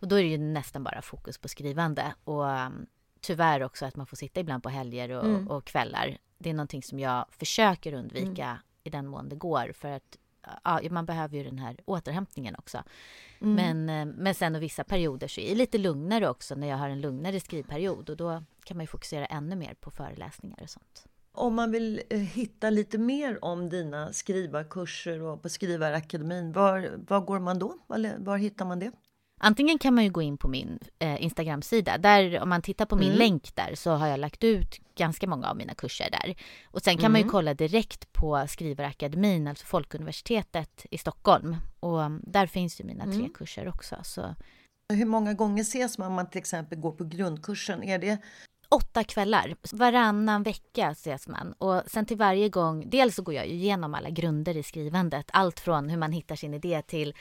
och, 0.00 0.08
då 0.08 0.16
är 0.16 0.22
det 0.22 0.28
ju 0.28 0.38
nästan 0.38 0.84
bara 0.84 1.02
fokus 1.02 1.38
på 1.38 1.48
skrivande. 1.48 2.14
Och 2.24 2.44
um, 2.44 2.86
tyvärr 3.20 3.62
också 3.62 3.86
att 3.86 3.96
man 3.96 4.06
får 4.06 4.16
sitta 4.16 4.40
ibland 4.40 4.62
på 4.62 4.68
helger 4.68 5.10
och, 5.10 5.24
mm. 5.24 5.48
och 5.48 5.64
kvällar. 5.64 6.18
Det 6.38 6.50
är 6.50 6.54
någonting 6.54 6.82
som 6.82 6.98
jag 6.98 7.26
försöker 7.30 7.92
undvika 7.92 8.44
mm. 8.44 8.58
i 8.84 8.90
den 8.90 9.06
mån 9.06 9.28
det 9.28 9.36
går. 9.36 9.72
För 9.74 9.88
att 9.88 10.16
ja, 10.64 10.80
man 10.90 11.06
behöver 11.06 11.36
ju 11.36 11.44
den 11.44 11.58
här 11.58 11.76
återhämtningen 11.84 12.54
också. 12.58 12.82
Mm. 13.40 13.54
Men, 13.54 14.08
eh, 14.08 14.14
men 14.16 14.34
sen 14.34 14.54
och 14.54 14.62
vissa 14.62 14.84
perioder 14.84 15.28
så 15.28 15.40
är 15.40 15.48
det 15.48 15.54
lite 15.54 15.78
lugnare 15.78 16.28
också 16.28 16.54
när 16.54 16.68
jag 16.68 16.76
har 16.76 16.88
en 16.88 17.00
lugnare 17.00 17.40
skrivperiod 17.40 18.10
och 18.10 18.16
då 18.16 18.42
kan 18.64 18.76
man 18.76 18.84
ju 18.84 18.88
fokusera 18.88 19.26
ännu 19.26 19.56
mer 19.56 19.74
på 19.74 19.90
föreläsningar 19.90 20.58
och 20.62 20.70
sånt. 20.70 21.06
Om 21.34 21.54
man 21.54 21.70
vill 21.70 22.02
eh, 22.10 22.18
hitta 22.18 22.70
lite 22.70 22.98
mer 22.98 23.44
om 23.44 23.68
dina 23.68 24.12
skrivarkurser 24.12 25.22
och 25.22 25.42
på 25.42 25.48
Skrivarakademin, 25.48 26.52
var, 26.52 26.90
var 27.08 27.20
går 27.20 27.38
man 27.38 27.58
då? 27.58 27.78
Var, 27.86 28.18
var 28.18 28.36
hittar 28.36 28.64
man 28.64 28.78
det? 28.78 28.92
Antingen 29.44 29.78
kan 29.78 29.94
man 29.94 30.04
ju 30.04 30.10
gå 30.10 30.22
in 30.22 30.38
på 30.38 30.48
min 30.48 30.78
eh, 30.98 31.22
Instagram-sida. 31.22 31.98
Där, 31.98 32.40
om 32.40 32.48
man 32.48 32.62
tittar 32.62 32.86
på 32.86 32.96
min 32.96 33.08
mm. 33.08 33.18
länk 33.18 33.54
där 33.54 33.74
så 33.74 33.90
har 33.90 34.06
jag 34.06 34.20
lagt 34.20 34.44
ut 34.44 34.80
ganska 34.94 35.26
många 35.26 35.50
av 35.50 35.56
mina 35.56 35.74
kurser 35.74 36.08
där. 36.10 36.34
Och 36.64 36.82
sen 36.82 36.94
kan 36.94 37.00
mm. 37.00 37.12
man 37.12 37.18
ju 37.18 37.22
mm. 37.22 37.30
kolla 37.30 37.54
direkt 37.54 38.12
på 38.12 38.46
Skrivarakademin, 38.48 39.48
alltså 39.48 39.66
Folkuniversitetet 39.66 40.86
i 40.90 40.98
Stockholm. 40.98 41.56
Och 41.80 42.02
mm, 42.02 42.22
där 42.26 42.46
finns 42.46 42.80
ju 42.80 42.84
mina 42.84 43.04
mm. 43.04 43.18
tre 43.18 43.28
kurser 43.34 43.68
också. 43.68 43.96
Så. 44.02 44.34
Hur 44.88 45.06
många 45.06 45.34
gånger 45.34 45.62
ses 45.62 45.98
man 45.98 46.08
om 46.08 46.14
man 46.14 46.30
till 46.30 46.38
exempel 46.38 46.78
går 46.78 46.92
på 46.92 47.04
grundkursen? 47.04 47.82
Är 47.82 47.98
det 47.98 48.18
åtta 48.68 49.04
kvällar. 49.04 49.56
Varannan 49.72 50.42
vecka 50.42 50.90
ses 50.90 51.28
man. 51.28 51.52
Och 51.52 51.82
sen 51.86 52.06
till 52.06 52.16
varje 52.16 52.48
gång, 52.48 52.90
dels 52.90 53.14
så 53.14 53.22
går 53.22 53.34
jag 53.34 53.46
ju 53.46 53.52
igenom 53.52 53.94
alla 53.94 54.10
grunder 54.10 54.56
i 54.56 54.62
skrivandet. 54.62 55.30
Allt 55.32 55.60
från 55.60 55.88
hur 55.88 55.98
man 55.98 56.12
hittar 56.12 56.36
sin 56.36 56.54
idé 56.54 56.82
till 56.82 57.14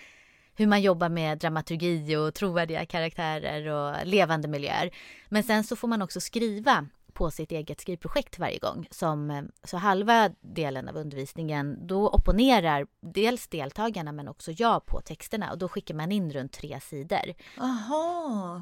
hur 0.62 0.68
man 0.68 0.82
jobbar 0.82 1.10
med 1.10 1.38
dramaturgi 1.38 2.16
och 2.16 2.34
trovärdiga 2.34 2.86
karaktärer 2.86 3.68
och 3.68 4.08
levande 4.08 4.48
miljöer. 4.48 4.92
Men 5.30 5.44
sen 5.44 5.64
så 5.64 5.76
får 5.76 5.88
man 5.88 6.02
också 6.02 6.22
skriva 6.22 6.88
på 7.14 7.32
sitt 7.32 7.52
eget 7.52 7.82
skrivprojekt 7.82 8.40
varje 8.40 8.60
gång. 8.60 8.88
Som, 8.92 9.32
eh, 9.32 9.44
så 9.64 9.78
halva 9.78 10.30
delen 10.42 10.90
av 10.90 10.96
undervisningen, 10.98 11.88
då 11.88 12.10
opponerar 12.10 12.88
dels 13.02 13.48
deltagarna 13.48 14.12
men 14.12 14.28
också 14.28 14.52
jag 14.52 14.86
på 14.86 15.02
texterna 15.02 15.52
och 15.52 15.58
då 15.58 15.70
skickar 15.70 15.96
man 15.96 16.12
in 16.12 16.32
runt 16.32 16.52
tre 16.54 16.80
sidor. 16.80 17.34
Aha. 17.58 18.62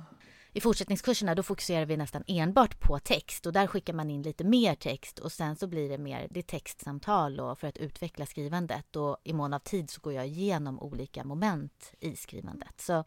I 0.53 0.61
fortsättningskurserna 0.61 1.35
då 1.35 1.43
fokuserar 1.43 1.85
vi 1.85 1.97
nästan 1.97 2.23
enbart 2.27 2.79
på 2.79 2.99
text 2.99 3.45
och 3.45 3.53
där 3.53 3.67
skickar 3.67 3.93
man 3.93 4.09
in 4.09 4.21
lite 4.21 4.43
mer 4.43 4.75
text 4.75 5.19
och 5.19 5.31
sen 5.31 5.55
så 5.55 5.67
blir 5.67 5.89
det 5.89 5.97
mer 5.97 6.27
det 6.29 6.47
textsamtal 6.47 7.39
och 7.39 7.59
för 7.59 7.67
att 7.67 7.77
utveckla 7.77 8.25
skrivandet 8.25 8.95
och 8.95 9.17
i 9.23 9.33
mån 9.33 9.53
av 9.53 9.59
tid 9.59 9.89
så 9.89 10.01
går 10.01 10.13
jag 10.13 10.27
igenom 10.27 10.79
olika 10.79 11.23
moment 11.23 11.93
i 11.99 12.15
skrivandet. 12.15 12.81
Så, 12.81 13.03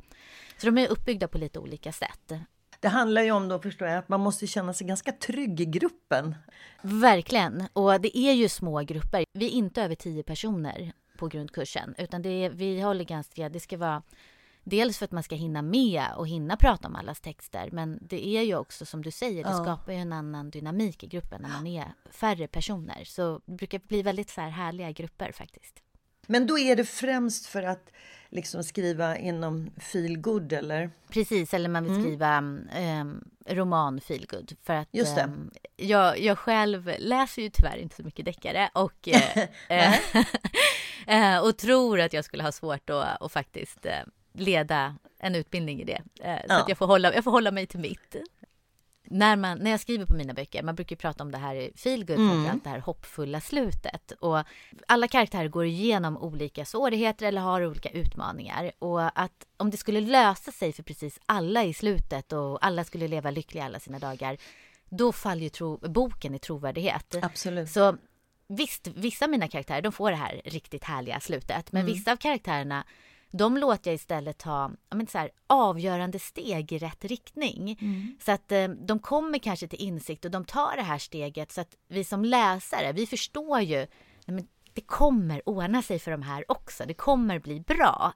så 0.58 0.66
de 0.66 0.78
är 0.78 0.88
uppbyggda 0.88 1.28
på 1.28 1.38
lite 1.38 1.58
olika 1.58 1.92
sätt. 1.92 2.32
Det 2.80 2.88
handlar 2.88 3.22
ju 3.22 3.30
om 3.30 3.48
då 3.48 3.58
förstår 3.58 3.88
jag 3.88 3.98
att 3.98 4.08
man 4.08 4.20
måste 4.20 4.46
känna 4.46 4.74
sig 4.74 4.86
ganska 4.86 5.12
trygg 5.12 5.60
i 5.60 5.64
gruppen. 5.64 6.34
Verkligen, 6.82 7.68
och 7.72 8.00
det 8.00 8.18
är 8.18 8.32
ju 8.32 8.48
små 8.48 8.80
grupper. 8.80 9.24
Vi 9.32 9.46
är 9.46 9.50
inte 9.50 9.82
över 9.82 9.94
tio 9.94 10.22
personer 10.22 10.92
på 11.18 11.28
grundkursen 11.28 11.94
utan 11.98 12.22
det 12.22 12.28
är, 12.28 12.50
vi 12.50 12.80
håller 12.80 13.04
ganska, 13.04 13.48
det 13.48 13.60
ska 13.60 13.76
vara 13.76 14.02
Dels 14.64 14.98
för 14.98 15.04
att 15.04 15.12
man 15.12 15.22
ska 15.22 15.34
hinna 15.34 15.62
med 15.62 16.06
och 16.16 16.28
hinna 16.28 16.56
prata 16.56 16.88
om 16.88 16.96
allas 16.96 17.20
texter. 17.20 17.68
Men 17.72 17.98
det 18.02 18.26
är 18.26 18.42
ju 18.42 18.56
också 18.56 18.86
som 18.86 19.02
du 19.02 19.10
säger, 19.10 19.44
det 19.44 19.50
ja. 19.50 19.62
skapar 19.62 19.92
ju 19.92 19.98
en 19.98 20.12
annan 20.12 20.50
dynamik 20.50 21.04
i 21.04 21.06
gruppen 21.06 21.42
när 21.42 21.48
man 21.48 21.66
är 21.66 21.94
färre 22.10 22.48
personer. 22.48 23.04
Så 23.04 23.40
det 23.44 23.52
brukar 23.54 23.78
bli 23.78 24.02
väldigt 24.02 24.30
så 24.30 24.40
här 24.40 24.50
härliga 24.50 24.90
grupper 24.90 25.32
faktiskt. 25.32 25.82
Men 26.26 26.46
då 26.46 26.58
är 26.58 26.76
det 26.76 26.84
främst 26.84 27.46
för 27.46 27.62
att 27.62 27.92
liksom 28.28 28.64
skriva 28.64 29.16
inom 29.16 29.70
feel 29.76 30.18
good 30.18 30.52
eller? 30.52 30.90
Precis, 31.08 31.54
eller 31.54 31.68
man 31.68 31.84
vill 31.84 31.92
Mm. 31.92 32.04
skriva 32.04 32.38
um, 32.38 33.24
roman 33.46 34.00
feelgood. 34.00 34.56
För 34.62 34.74
att 34.74 34.88
Just 34.90 35.18
ehm, 35.18 35.50
jag, 35.76 36.20
jag 36.20 36.38
själv 36.38 36.90
läser 36.98 37.42
ju 37.42 37.50
tyvärr 37.50 37.76
inte 37.76 37.96
så 37.96 38.02
mycket 38.02 38.24
deckare 38.24 38.70
och, 38.74 39.08
eh, 39.08 39.38
eh, 39.68 39.94
eh, 41.34 41.44
och 41.44 41.58
tror 41.58 42.00
att 42.00 42.12
jag 42.12 42.24
skulle 42.24 42.42
ha 42.42 42.52
svårt 42.52 42.90
att, 42.90 43.22
att 43.22 43.32
faktiskt 43.32 43.86
eh, 43.86 43.92
leda 44.32 44.96
en 45.18 45.34
utbildning 45.34 45.80
i 45.80 45.84
det. 45.84 46.02
Eh, 46.20 46.36
så 46.36 46.44
Ja. 46.48 46.60
att 46.62 46.68
jag 46.68 46.78
får, 46.78 46.86
hålla, 46.86 47.14
jag 47.14 47.24
får 47.24 47.30
hålla 47.30 47.50
mig 47.50 47.66
till 47.66 47.80
mitt. 47.80 48.16
När, 49.04 49.36
man, 49.36 49.58
när 49.58 49.70
jag 49.70 49.80
skriver 49.80 50.06
på 50.06 50.14
mina 50.14 50.34
böcker, 50.34 50.62
man 50.62 50.74
brukar 50.74 50.96
prata 50.96 51.24
om 51.24 51.30
det 51.32 51.38
här 51.38 51.54
i 51.54 51.72
feelgood, 51.76 52.16
Mm. 52.16 52.28
framförallt 52.30 52.64
det 52.64 52.70
här 52.70 52.78
hoppfulla 52.78 53.40
slutet. 53.40 54.12
Och 54.20 54.38
alla 54.88 55.08
karaktärer 55.08 55.48
går 55.48 55.64
igenom 55.66 56.16
olika 56.16 56.64
svårigheter 56.64 57.26
eller 57.26 57.40
har 57.40 57.66
olika 57.66 57.88
utmaningar. 57.90 58.72
Och 58.78 59.20
att 59.20 59.46
om 59.56 59.70
det 59.70 59.76
skulle 59.76 60.00
lösa 60.00 60.52
sig 60.52 60.72
för 60.72 60.82
precis 60.82 61.18
alla 61.26 61.64
i 61.64 61.74
slutet 61.74 62.32
och 62.32 62.66
alla 62.66 62.84
skulle 62.84 63.08
leva 63.08 63.30
lyckliga 63.30 63.64
alla 63.64 63.80
sina 63.80 63.98
dagar, 63.98 64.36
då 64.88 65.12
faller 65.12 65.42
ju 65.42 65.48
tro, 65.48 65.76
boken 65.78 66.34
i 66.34 66.38
trovärdighet. 66.38 67.14
Absolut. 67.22 67.70
Så 67.70 67.96
visst, 68.48 68.86
vissa 68.86 69.24
av 69.24 69.30
mina 69.30 69.48
karaktärer, 69.48 69.82
de 69.82 69.92
får 69.92 70.10
det 70.10 70.16
här 70.16 70.40
riktigt 70.44 70.84
härliga 70.84 71.20
slutet. 71.20 71.72
Men 71.72 71.86
vissa 71.86 72.12
av 72.12 72.16
karaktärerna, 72.16 72.84
de 73.32 73.56
låter 73.56 73.90
jag 73.90 73.94
istället 73.94 74.38
ta 74.38 74.70
menar, 74.90 75.06
så 75.06 75.18
här, 75.18 75.30
avgörande 75.46 76.18
steg 76.18 76.72
i 76.72 76.78
rätt 76.78 77.04
riktning. 77.04 77.78
Så 78.20 78.32
att 78.32 78.52
eh, 78.52 78.68
de 78.68 78.98
kommer 78.98 79.38
kanske 79.38 79.68
till 79.68 79.82
insikt 79.82 80.24
och 80.24 80.30
de 80.30 80.44
tar 80.44 80.76
det 80.76 80.82
här 80.82 80.98
steget 80.98 81.52
så 81.52 81.60
att 81.60 81.76
vi 81.88 82.04
som 82.04 82.24
läsare, 82.24 82.92
vi 82.92 83.06
förstår 83.06 83.60
ju, 83.60 83.86
men 84.26 84.46
det 84.72 84.80
kommer 84.80 85.48
ordna 85.48 85.82
sig 85.82 85.98
för 85.98 86.10
de 86.10 86.22
här 86.22 86.44
också. 86.48 86.84
Det 86.86 86.94
kommer 86.94 87.38
bli 87.38 87.60
bra. 87.60 88.12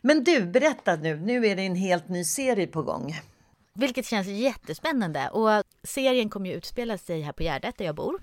Men 0.00 0.24
du, 0.24 0.46
berätta 0.46 0.96
nu. 0.96 1.16
Nu 1.16 1.46
är 1.46 1.56
det 1.56 1.62
en 1.62 1.74
helt 1.74 2.08
ny 2.08 2.24
serie 2.24 2.66
på 2.66 2.82
gång. 2.82 3.14
Vilket 3.74 4.06
känns 4.06 4.26
jättespännande. 4.26 5.28
Och 5.28 5.64
serien 5.82 6.30
kommer 6.30 6.50
ju 6.50 6.56
utspela 6.56 6.98
sig 6.98 7.20
här 7.20 7.32
på 7.32 7.42
Gärdet 7.42 7.78
där 7.78 7.84
jag 7.84 7.94
bor. 7.94 8.20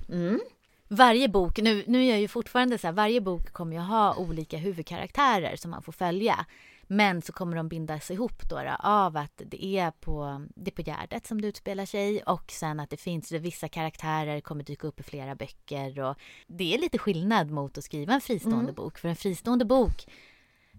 Varje 0.96 1.28
bok, 1.30 1.58
nu, 1.58 1.84
nu 1.88 2.06
är 2.06 2.10
jag 2.10 2.20
ju 2.20 2.28
fortfarande 2.28 2.78
så 2.78 2.88
här, 2.88 2.94
varje 2.94 3.22
bok 3.22 3.52
kommer 3.52 3.76
ju 3.76 3.82
ha 3.82 4.16
olika 4.16 4.58
huvudkaraktärer 4.58 5.56
som 5.56 5.72
man 5.72 5.82
får 5.84 5.92
följa. 5.92 6.46
Men 6.88 7.22
så 7.22 7.34
kommer 7.34 7.58
de 7.58 7.70
bindas 7.70 8.12
ihop 8.12 8.50
då, 8.50 8.56
då 8.56 8.76
av 8.80 9.18
att 9.18 9.42
det 9.46 9.66
är, 9.66 9.92
på, 9.92 10.46
det 10.56 10.72
är 10.72 10.76
på 10.76 10.82
Gärdet 10.82 11.28
som 11.28 11.42
det 11.42 11.48
utspelar 11.48 11.86
sig 11.86 12.24
och 12.24 12.52
sen 12.52 12.80
att 12.80 12.90
det 12.90 12.98
finns 12.98 13.32
vissa 13.32 13.68
karaktärer 13.68 14.42
kommer 14.42 14.64
dyka 14.64 14.88
upp 14.88 15.00
i 15.00 15.04
flera 15.04 15.36
böcker 15.36 16.00
och 16.00 16.16
det 16.48 16.76
är 16.76 16.80
lite 16.80 16.98
skillnad 16.98 17.52
mot 17.52 17.78
att 17.78 17.84
skriva 17.84 18.14
en 18.14 18.22
fristående 18.22 18.74
bok. 18.74 18.98
För 18.98 19.08
en 19.10 19.16
fristående 19.16 19.66
bok 19.66 20.06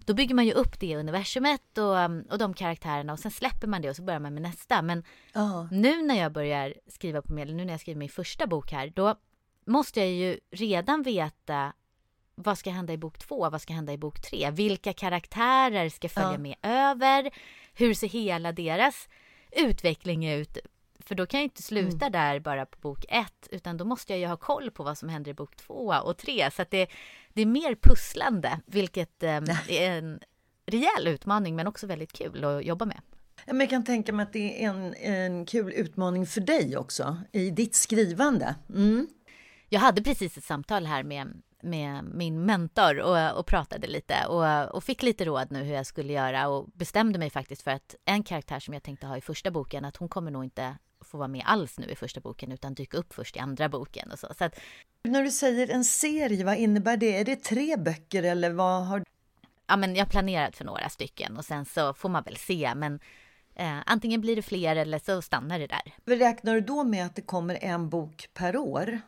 då 0.05 0.13
bygger 0.13 0.35
man 0.35 0.45
ju 0.45 0.51
upp 0.51 0.79
det 0.79 0.97
universumet 0.97 1.77
och, 1.77 2.31
och 2.31 2.37
de 2.37 2.53
karaktärerna 2.53 3.13
och 3.13 3.19
sen 3.19 3.31
släpper 3.31 3.67
man 3.67 3.81
det 3.81 3.89
och 3.89 3.95
så 3.95 4.03
börjar 4.03 4.19
man 4.19 4.33
med 4.33 4.43
nästa. 4.43 4.81
Men 4.81 5.03
Ja. 5.33 5.67
nu 5.71 6.01
när 6.01 6.15
jag 6.15 6.31
börjar 6.31 6.73
skriva 6.87 7.21
på 7.21 7.33
medel, 7.33 7.55
nu 7.55 7.65
när 7.65 7.73
jag 7.73 7.81
skriver 7.81 7.99
min 7.99 8.09
första 8.09 8.47
bok 8.47 8.71
här, 8.71 8.91
då 8.95 9.15
måste 9.65 9.99
jag 9.99 10.09
ju 10.09 10.39
redan 10.51 11.03
veta 11.03 11.73
vad 12.35 12.57
ska 12.57 12.69
hända 12.69 12.93
i 12.93 12.97
bok 12.97 13.17
två, 13.17 13.49
vad 13.49 13.61
ska 13.61 13.73
hända 13.73 13.93
i 13.93 13.97
bok 13.97 14.21
tre, 14.21 14.51
vilka 14.51 14.93
karaktärer 14.93 15.89
ska 15.89 16.09
följa 16.09 16.31
Ja. 16.31 16.37
med 16.37 16.55
över, 16.61 17.31
hur 17.73 17.93
ser 17.93 18.07
hela 18.07 18.51
deras 18.51 19.09
utveckling 19.51 20.29
ut? 20.29 20.57
För 20.99 21.15
då 21.15 21.25
kan 21.25 21.39
jag 21.39 21.45
inte 21.45 21.63
sluta 21.63 22.09
där 22.09 22.39
bara 22.39 22.65
på 22.65 22.79
bok 22.79 23.05
ett, 23.09 23.47
utan 23.51 23.77
då 23.77 23.85
måste 23.85 24.13
jag 24.13 24.19
ju 24.19 24.25
ha 24.27 24.37
koll 24.37 24.71
på 24.71 24.83
vad 24.83 24.97
som 24.97 25.09
händer 25.09 25.31
i 25.31 25.33
bok 25.33 25.55
två 25.55 25.93
och 26.03 26.17
tre. 26.17 26.51
Så 26.51 26.61
att 26.61 26.71
det, 26.71 26.87
det 27.33 27.41
är 27.41 27.45
mer 27.45 27.75
pusslande, 27.81 28.59
vilket 28.65 29.23
eh, 29.23 29.35
är 29.69 29.91
en 29.97 30.19
rejäl 30.65 31.07
utmaning 31.07 31.55
men 31.55 31.67
också 31.67 31.87
väldigt 31.87 32.13
kul 32.13 32.43
att 32.43 32.65
jobba 32.65 32.85
med. 32.85 33.01
Jag 33.45 33.69
kan 33.69 33.83
tänka 33.83 34.13
mig 34.13 34.23
att 34.23 34.33
det 34.33 34.63
är 34.63 34.69
en, 34.69 34.93
en 34.93 35.45
kul 35.45 35.73
utmaning 35.73 36.27
för 36.27 36.41
dig 36.41 36.77
också 36.77 37.17
i 37.31 37.49
ditt 37.49 37.75
skrivande. 37.75 38.55
Mm. 38.69 39.07
Jag 39.75 39.81
hade 39.81 40.03
precis 40.03 40.37
ett 40.37 40.43
samtal 40.43 40.85
här 40.85 41.03
med, 41.03 41.41
med 41.61 42.03
min 42.03 42.45
mentor 42.45 42.99
och, 42.99 43.39
och 43.39 43.45
pratade 43.45 43.87
lite 43.87 44.25
och, 44.27 44.75
och 44.75 44.83
fick 44.83 45.03
lite 45.03 45.25
råd 45.25 45.51
nu 45.51 45.63
hur 45.63 45.73
jag 45.73 45.85
skulle 45.85 46.13
göra 46.13 46.47
och 46.47 46.69
bestämde 46.73 47.19
mig 47.19 47.29
faktiskt 47.29 47.61
för 47.61 47.71
att 47.71 47.95
en 48.05 48.23
karaktär 48.23 48.59
som 48.59 48.73
jag 48.73 48.83
tänkte 48.83 49.07
ha 49.07 49.17
i 49.17 49.21
första 49.21 49.51
boken, 49.51 49.85
att 49.85 49.97
hon 49.97 50.09
kommer 50.09 50.31
nog 50.31 50.43
inte 50.43 50.77
få 51.01 51.17
vara 51.17 51.27
med 51.27 51.43
alls 51.45 51.79
nu 51.79 51.87
i 51.87 51.95
första 51.95 52.19
boken 52.19 52.51
utan 52.51 52.73
dyka 52.73 52.97
upp 52.97 53.13
först 53.13 53.35
i 53.35 53.39
andra 53.39 53.69
boken 53.69 54.11
och 54.11 54.19
så. 54.19 54.27
så 54.37 54.43
att, 54.43 54.59
När 55.03 55.23
du 55.23 55.31
säger 55.31 55.69
en 55.69 55.85
serie, 55.85 56.45
vad 56.45 56.57
innebär 56.57 56.97
det? 56.97 57.17
Är 57.17 57.25
det 57.25 57.43
tre 57.43 57.77
böcker 57.77 58.23
eller 58.23 58.49
vad 58.49 58.85
har 58.85 59.03
ja, 59.67 59.77
men 59.77 59.95
jag 59.95 60.05
har 60.05 60.09
planerat 60.09 60.55
för 60.55 60.65
några 60.65 60.89
stycken 60.89 61.37
och 61.37 61.45
sen 61.45 61.65
så 61.65 61.93
får 61.93 62.09
man 62.09 62.23
väl 62.23 62.37
se 62.37 62.73
men 62.75 62.99
eh, 63.55 63.77
antingen 63.85 64.21
blir 64.21 64.35
det 64.35 64.41
fler 64.41 64.75
eller 64.75 64.99
så 64.99 65.21
stannar 65.21 65.59
det 65.59 65.67
där. 65.67 66.15
Räknar 66.17 66.53
du 66.53 66.61
då 66.61 66.83
med 66.83 67.05
att 67.05 67.15
det 67.15 67.21
kommer 67.21 67.57
en 67.61 67.89
bok 67.89 68.29
per 68.33 68.57
år? 68.57 69.01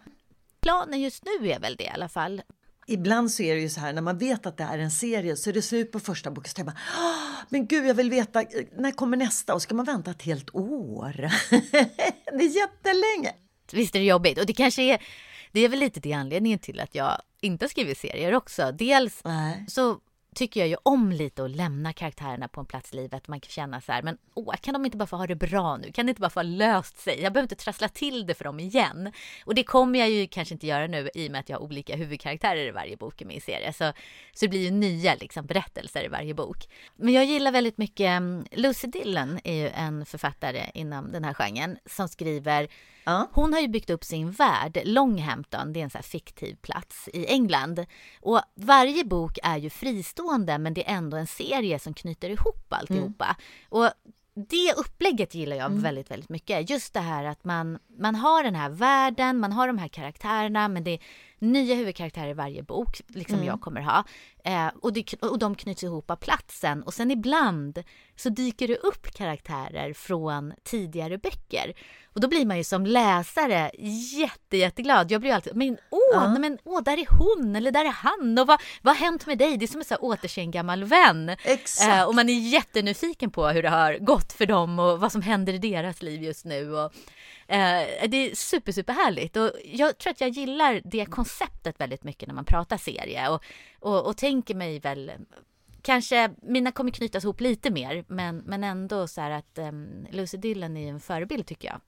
Planen 0.62 1.02
just 1.02 1.24
nu 1.26 1.50
är 1.52 1.60
väl 1.60 1.76
det 1.76 1.84
i 1.84 1.90
alla 1.90 2.10
fall. 2.10 2.42
Ibland 2.88 3.32
så 3.32 3.44
är 3.44 3.56
det 3.56 3.62
ju 3.62 3.70
så 3.70 3.80
här 3.80 3.94
när 3.94 4.02
man 4.02 4.18
vet 4.18 4.46
att 4.46 4.58
det 4.58 4.64
är 4.64 4.80
en 4.80 4.92
serie 4.92 5.36
så 5.36 5.50
är 5.50 5.54
det 5.54 5.62
slut 5.62 5.92
på 5.92 6.00
första 6.00 6.32
boken 6.32 6.52
så 6.56 6.64
man 6.64 6.76
"Åh, 6.98 7.44
men 7.50 7.68
gud 7.68 7.86
jag 7.86 7.94
vill 7.94 8.10
veta 8.10 8.44
när 8.78 8.92
kommer 8.92 9.18
nästa 9.18 9.54
och 9.54 9.62
ska 9.62 9.76
man 9.76 9.86
vänta 9.86 10.12
ett 10.12 10.22
helt 10.22 10.56
år? 10.56 11.14
det 12.38 12.44
är 12.46 12.56
jättelänge. 12.56 13.34
Visst 13.72 13.96
är 13.96 14.00
det 14.00 14.06
jobbigt 14.06 14.40
och 14.40 14.46
det 14.46 14.54
kanske 14.54 14.82
är 14.82 15.02
det 15.52 15.60
är 15.60 15.70
väl 15.70 15.80
lite 15.80 16.00
det 16.00 16.14
anledningen 16.14 16.60
till 16.60 16.80
att 16.80 16.96
jag 16.96 17.22
inte 17.42 17.70
skriver 17.70 17.96
serier 17.96 18.34
också. 18.34 18.72
Dels 18.72 19.24
Nej. 19.24 19.66
så 19.68 19.98
tycker 20.38 20.60
jag 20.60 20.70
ju 20.70 20.76
om 20.84 21.12
lite 21.12 21.44
att 21.44 21.52
lämna 21.52 21.94
karaktärerna 21.94 22.48
på 22.48 22.60
en 22.60 22.66
plats 22.66 22.94
i 22.94 22.96
livet. 22.96 23.28
Man 23.28 23.40
kan 23.40 23.50
känna 23.50 23.82
så 23.82 23.92
här, 23.92 24.02
men 24.02 24.18
åh, 24.34 24.56
kan 24.56 24.74
de 24.74 24.86
inte 24.86 24.98
bara 24.98 25.06
få 25.06 25.16
ha 25.16 25.28
det 25.28 25.36
bra 25.36 25.78
nu? 25.78 25.92
Kan 25.92 26.06
det 26.06 26.10
inte 26.10 26.22
bara 26.22 26.30
få 26.30 26.40
ha 26.40 26.44
löst 26.44 27.00
sig? 27.00 27.22
Jag 27.22 27.34
behöver 27.34 27.46
inte 27.46 27.64
trassla 27.64 27.90
till 27.90 28.26
det 28.26 28.34
för 28.34 28.44
dem 28.44 28.60
igen. 28.60 29.12
Och 29.46 29.56
det 29.56 29.64
kommer 29.64 30.00
jag 30.00 30.10
ju 30.10 30.28
kanske 30.28 30.54
inte 30.56 30.68
göra 30.68 30.88
nu 30.88 31.10
i 31.14 31.28
och 31.28 31.32
med 31.32 31.40
att 31.40 31.50
jag 31.50 31.58
har 31.58 31.64
olika 31.64 31.96
huvudkaraktärer 31.96 32.68
i 32.68 32.72
varje 32.72 32.98
bok 32.98 33.22
i 33.22 33.26
min 33.26 33.42
serie. 33.42 33.74
Så, 33.74 33.94
så 34.34 34.46
det 34.46 34.48
blir 34.48 34.64
ju 34.64 34.72
nya 34.72 35.16
liksom, 35.16 35.46
berättelser 35.46 36.06
i 36.06 36.08
varje 36.08 36.34
bok. 36.34 36.58
Men 36.96 37.14
jag 37.14 37.26
gillar 37.26 37.52
väldigt 37.52 37.78
mycket, 37.78 38.08
mm, 38.08 38.46
Lucy 38.52 38.88
Dillon 38.88 39.40
är 39.44 39.54
ju 39.54 39.70
en 39.70 40.06
författare 40.06 40.72
inom 40.74 41.12
den 41.12 41.24
här 41.24 41.34
genren 41.34 41.78
som 41.86 42.08
skriver 42.08 42.68
Ja. 43.08 43.28
hon 43.34 43.54
har 43.54 43.60
ju 43.60 43.68
byggt 43.68 43.90
upp 43.90 44.04
sin 44.04 44.32
värld. 44.32 44.82
Longhampton, 44.86 45.74
det 45.74 45.80
är 45.80 45.84
en 45.84 45.90
så 45.90 46.02
fiktiv 46.02 46.56
plats 46.56 47.10
i 47.14 47.26
England. 47.26 47.86
Och 48.22 48.42
varje 48.56 49.04
bok 49.04 49.38
är 49.44 49.58
ju 49.58 49.70
fristående 49.70 50.58
men 50.58 50.74
det 50.74 50.90
är 50.90 50.96
ändå 50.96 51.18
en 51.18 51.28
serie 51.28 51.80
som 51.80 51.94
knyter 51.94 52.30
ihop 52.30 52.74
alltihopa. 52.74 53.36
Och 53.70 53.90
det 54.34 54.74
upplägget 54.78 55.36
gillar 55.36 55.58
jag 55.58 55.70
väldigt, 55.70 56.12
väldigt 56.12 56.30
mycket. 56.30 56.70
Just 56.70 56.94
det 56.94 57.00
här 57.00 57.24
att 57.24 57.44
man, 57.44 57.80
man 58.00 58.16
har 58.16 58.44
den 58.44 58.56
här 58.56 58.70
världen, 58.70 59.40
man 59.40 59.52
har 59.52 59.68
de 59.68 59.78
här 59.78 59.88
karaktärerna 59.88 60.68
men 60.68 60.84
det 60.84 61.00
nya 61.40 61.76
huvudkaraktärer 61.76 62.30
i 62.30 62.34
varje 62.34 62.64
bok, 62.64 63.02
liksom 63.08 63.44
jag 63.44 63.62
kommer 63.62 63.82
ha. 63.82 64.04
Eh, 64.44 64.68
och, 64.82 64.94
det, 64.94 65.14
och 65.14 65.40
de 65.40 65.56
knyts 65.56 65.84
ihop 65.84 66.12
av 66.12 66.16
platsen. 66.16 66.84
Och 66.84 66.94
sen 66.94 67.12
ibland 67.12 67.84
så 68.16 68.30
dyker 68.30 68.68
det 68.68 68.76
upp 68.76 69.14
karaktärer 69.14 69.94
från 69.94 70.54
tidigare 70.64 71.18
böcker. 71.18 71.74
Och 72.14 72.22
då 72.22 72.28
blir 72.28 72.46
man 72.46 72.58
ju 72.58 72.64
som 72.64 72.86
läsare 72.86 73.72
jätte, 74.20 74.58
jätteglad. 74.58 75.12
Jag 75.12 75.22
blir 75.22 75.32
ju 75.32 75.36
alltid, 75.36 75.56
men 75.56 75.78
åh, 75.90 76.32
nej, 76.32 76.40
men 76.40 76.58
åh, 76.64 76.84
där 76.84 76.98
är 76.98 77.08
hon 77.20 77.56
eller 77.56 77.72
där 77.72 77.86
är 77.86 77.90
han 77.90 78.38
och 78.40 78.48
vad, 78.48 78.62
vad 78.82 78.96
har 78.96 79.06
hänt 79.06 79.26
med 79.26 79.38
dig? 79.38 79.58
Det 79.58 79.66
är 79.66 79.68
som 79.68 79.82
att 79.82 79.90
här 79.90 80.04
återse 80.04 80.42
en 80.42 80.52
gammal 80.52 80.84
vän. 80.84 81.30
Eh, 81.90 82.04
och 82.08 82.16
man 82.16 82.30
är 82.30 82.50
jättenyfiken 82.50 83.32
på 83.32 83.48
hur 83.48 83.64
det 83.64 83.70
har 83.70 83.98
gått 83.98 84.34
för 84.34 84.46
dem 84.46 84.80
och 84.80 85.00
vad 85.00 85.12
som 85.12 85.22
händer 85.22 85.54
i 85.54 85.58
deras 85.58 86.02
liv 86.02 86.24
just 86.24 86.46
nu. 86.46 86.74
Och, 86.74 86.94
eh, 87.48 88.08
det 88.08 88.18
är 88.18 88.36
super, 88.36 88.72
super 88.72 88.94
härligt. 88.94 89.38
Och 89.38 89.52
jag 89.66 89.98
tror 89.98 90.12
att 90.12 90.22
jag 90.22 90.30
gillar 90.30 90.82
det 90.84 91.06
konceptet 91.06 91.27
väldigt 91.80 92.04
mycket 92.04 92.28
när 92.28 92.36
man 92.36 92.46
pratar 92.46 92.78
serie 92.78 93.30
och, 93.30 93.44
och, 93.80 94.06
och 94.08 94.18
tänker 94.18 94.56
mig 94.56 94.80
väl 94.80 95.12
Kanske 95.82 96.30
mina 96.42 96.72
kommer 96.72 96.92
knytas 96.92 97.24
ihop 97.24 97.42
lite 97.42 97.72
mer 97.72 98.06
men, 98.08 98.38
men 98.38 98.64
ändå 98.64 99.08
så 99.08 99.22
här 99.22 99.32
att 99.32 99.58
um, 99.58 100.08
Lucy 100.12 100.38
Dillon 100.38 100.78
är 100.78 100.90
en 100.90 101.00
förebild 101.00 101.46
tycker 101.48 101.68
jag. 101.68 101.82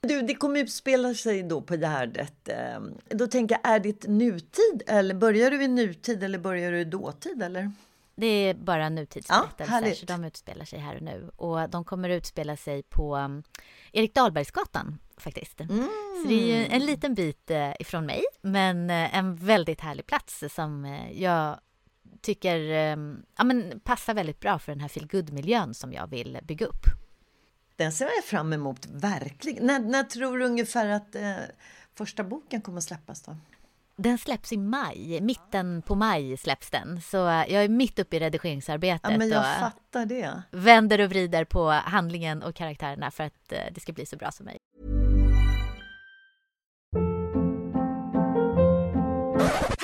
Du, 0.00 0.22
det 0.22 0.34
kommer 0.34 0.60
utspela 0.60 1.14
sig 1.14 1.42
då 1.42 1.62
på 1.62 1.74
Gärdet. 1.76 2.48
Eh, 2.48 2.80
Då 3.10 3.26
tänker 3.26 3.58
jag, 3.62 3.72
är 3.74 3.80
det 3.80 4.08
nutid 4.08 4.82
eller 4.86 5.14
börjar 5.14 5.50
du 5.50 5.62
i 5.64 5.68
nutid 5.68 6.22
eller 6.22 6.38
börjar 6.38 6.72
du 6.72 6.80
i 6.80 6.84
dåtid 6.84 7.42
eller? 7.42 7.72
Det 8.16 8.26
är 8.26 8.54
bara 8.54 8.82
Ja, 8.82 8.88
nutidsberättelser 8.88 9.72
härligt. 9.72 9.98
så 9.98 10.06
de 10.06 10.24
utspelar 10.24 10.64
sig 10.64 10.78
här 10.78 10.96
och 10.96 11.02
nu. 11.02 11.30
Och 11.36 11.70
de 11.70 11.84
kommer 11.84 12.08
utspela 12.08 12.56
sig 12.56 12.82
på 12.82 13.16
um, 13.16 13.42
Erik 13.92 14.14
Dahlbergsgatan 14.14 14.98
faktiskt. 15.16 15.58
Så 16.22 16.28
det 16.28 16.34
är 16.34 16.58
ju 16.58 16.66
en 16.66 16.86
liten 16.86 17.14
bit 17.14 17.50
eh, 17.50 17.72
ifrån 17.80 18.06
mig 18.06 18.22
men 18.42 18.90
eh, 18.90 19.16
en 19.16 19.36
väldigt 19.36 19.80
härlig 19.80 20.06
plats 20.06 20.44
som 20.50 20.84
eh, 20.84 21.22
jag 21.22 21.58
tycker 22.20 22.56
eh, 22.60 22.96
ja, 23.36 23.44
men 23.44 23.80
passar 23.80 24.14
väldigt 24.14 24.40
bra 24.40 24.58
för 24.58 24.72
den 24.72 24.80
här 24.80 24.88
feel 24.88 25.32
miljön 25.32 25.74
som 25.74 25.92
jag 25.92 26.06
vill 26.06 26.38
bygga 26.42 26.66
upp. 26.66 26.84
Den 27.76 27.92
ser 27.92 28.04
jag 28.04 28.24
fram 28.24 28.52
emot, 28.52 28.86
verkligen. 28.86 29.66
När, 29.66 29.78
när 29.80 30.02
tror 30.02 30.38
du 30.38 30.44
ungefär 30.44 30.88
att 30.88 31.14
eh, 31.14 31.34
första 31.94 32.24
boken 32.24 32.62
kommer 32.62 32.78
att 32.78 32.84
släppas 32.84 33.22
då? 33.22 33.36
Den 33.96 34.18
släpps 34.18 34.52
i 34.52 34.56
maj, 34.56 35.20
mitten 35.20 35.82
på 35.82 35.94
maj 35.94 36.36
släpps 36.36 36.70
den. 36.70 37.00
Så 37.00 37.16
jag 37.16 37.50
är 37.50 37.68
mitt 37.68 37.98
uppe 37.98 38.16
i 38.16 38.20
redigeringsarbetet. 38.20 39.10
Ja, 39.10 39.18
men 39.18 39.28
jag 39.28 39.38
och 39.40 39.60
fattar 39.60 40.06
det. 40.06 40.42
vänder 40.50 41.00
och 41.00 41.10
vrider 41.10 41.44
på 41.44 41.70
handlingen 41.70 42.42
och 42.42 42.54
karaktärerna 42.54 43.10
för 43.10 43.24
att 43.24 43.48
det 43.48 43.80
ska 43.80 43.92
bli 43.92 44.06
så 44.06 44.16
bra 44.16 44.30
som 44.30 44.46
möjligt. 44.46 44.93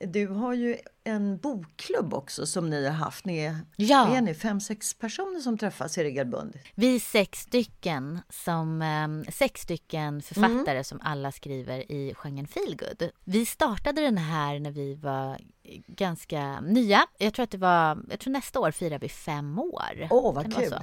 Du 0.00 0.26
har 0.26 0.54
ju 0.54 0.76
en 1.04 1.38
bokklubb 1.38 2.14
också 2.14 2.46
som 2.46 2.70
ni 2.70 2.84
har 2.84 2.92
haft. 2.92 3.24
Ni 3.24 3.38
är, 3.38 3.56
Ja. 3.76 4.16
är 4.16 4.20
ni 4.20 4.34
fem, 4.34 4.60
sex 4.60 4.94
personer 4.94 5.40
som 5.40 5.58
träffas 5.58 5.98
regelbundet? 5.98 6.62
Vi 6.74 6.94
är 6.96 7.00
sex 7.00 7.40
stycken, 7.40 8.20
som, 8.28 8.82
eh, 8.82 9.32
sex 9.32 9.60
stycken 9.60 10.22
författare 10.22 10.84
som 10.84 11.00
alla 11.02 11.32
skriver 11.32 11.92
i 11.92 12.14
genren 12.14 12.46
feelgood. 12.46 13.10
Vi 13.24 13.46
startade 13.46 14.00
den 14.02 14.18
här 14.18 14.58
när 14.60 14.70
vi 14.70 14.94
var 14.94 15.38
ganska 15.86 16.60
nya. 16.60 17.06
Jag 17.18 17.34
tror 17.34 17.44
att 17.44 17.50
det 17.50 17.58
var, 17.58 17.98
jag 18.10 18.20
tror 18.20 18.32
nästa 18.32 18.60
år 18.60 18.70
firar 18.70 18.98
vi 18.98 19.08
fem 19.08 19.58
år. 19.58 20.06
Åh, 20.10 20.34
vad 20.34 20.50
det 20.50 20.54
vara 20.54 20.64
kul. 20.64 20.78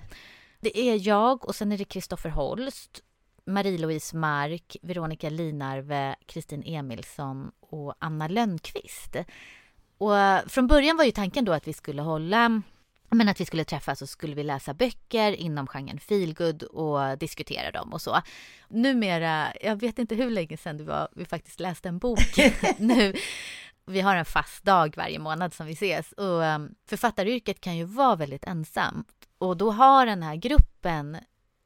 Det 0.59 0.79
är 0.79 1.07
jag 1.07 1.45
och 1.45 1.55
sen 1.55 1.71
är 1.71 1.77
det 1.77 1.85
Kristoffer 1.85 2.29
Holst, 2.29 3.01
Marie-Louise 3.45 4.17
Mark, 4.17 4.77
Veronica 4.81 5.29
Linarve, 5.29 6.15
Kristin 6.25 6.63
Emilsson 6.65 7.51
och 7.59 7.93
Anna 7.99 8.27
Lönnqvist. 8.27 9.15
Och 9.97 10.17
eh, 10.17 10.45
från 10.47 10.67
början 10.67 10.97
var 10.97 11.03
ju 11.03 11.11
tanken 11.11 11.45
då 11.45 11.53
att 11.53 11.67
vi 11.67 11.73
skulle 11.73 12.01
hålla 12.01 12.61
men 13.09 13.29
att 13.29 13.41
vi 13.41 13.45
skulle 13.45 13.63
träffas 13.63 14.01
och 14.01 14.09
skulle 14.09 14.35
vi 14.35 14.43
läsa 14.43 14.73
böcker 14.73 15.31
inom 15.31 15.67
genren 15.67 15.99
feelgood 15.99 16.63
och 16.63 17.17
diskutera 17.17 17.71
dem 17.71 17.93
och 17.93 18.01
så. 18.01 18.21
Numera, 18.69 19.53
jag 19.61 19.75
vet 19.75 19.99
inte 19.99 20.15
hur 20.15 20.29
länge 20.29 20.57
sedan 20.57 20.77
det 20.77 20.83
var 20.83 21.07
vi 21.15 21.25
faktiskt 21.25 21.59
läste 21.59 21.89
en 21.89 21.99
bok 21.99 22.37
nu. 22.77 23.13
Vi 23.85 24.01
har 24.01 24.15
en 24.15 24.25
fast 24.25 24.63
dag 24.63 24.93
varje 24.97 25.19
månad 25.19 25.53
som 25.53 25.65
vi 25.65 25.73
ses 25.73 26.11
och 26.11 26.41
um, 26.41 26.75
författaryrket 26.87 27.61
kan 27.61 27.77
ju 27.77 27.83
vara 27.83 28.15
väldigt 28.15 28.43
ensamt 28.43 29.07
och 29.37 29.57
då 29.57 29.71
har 29.71 30.05
den 30.05 30.23
här 30.23 30.35
gruppen 30.35 31.17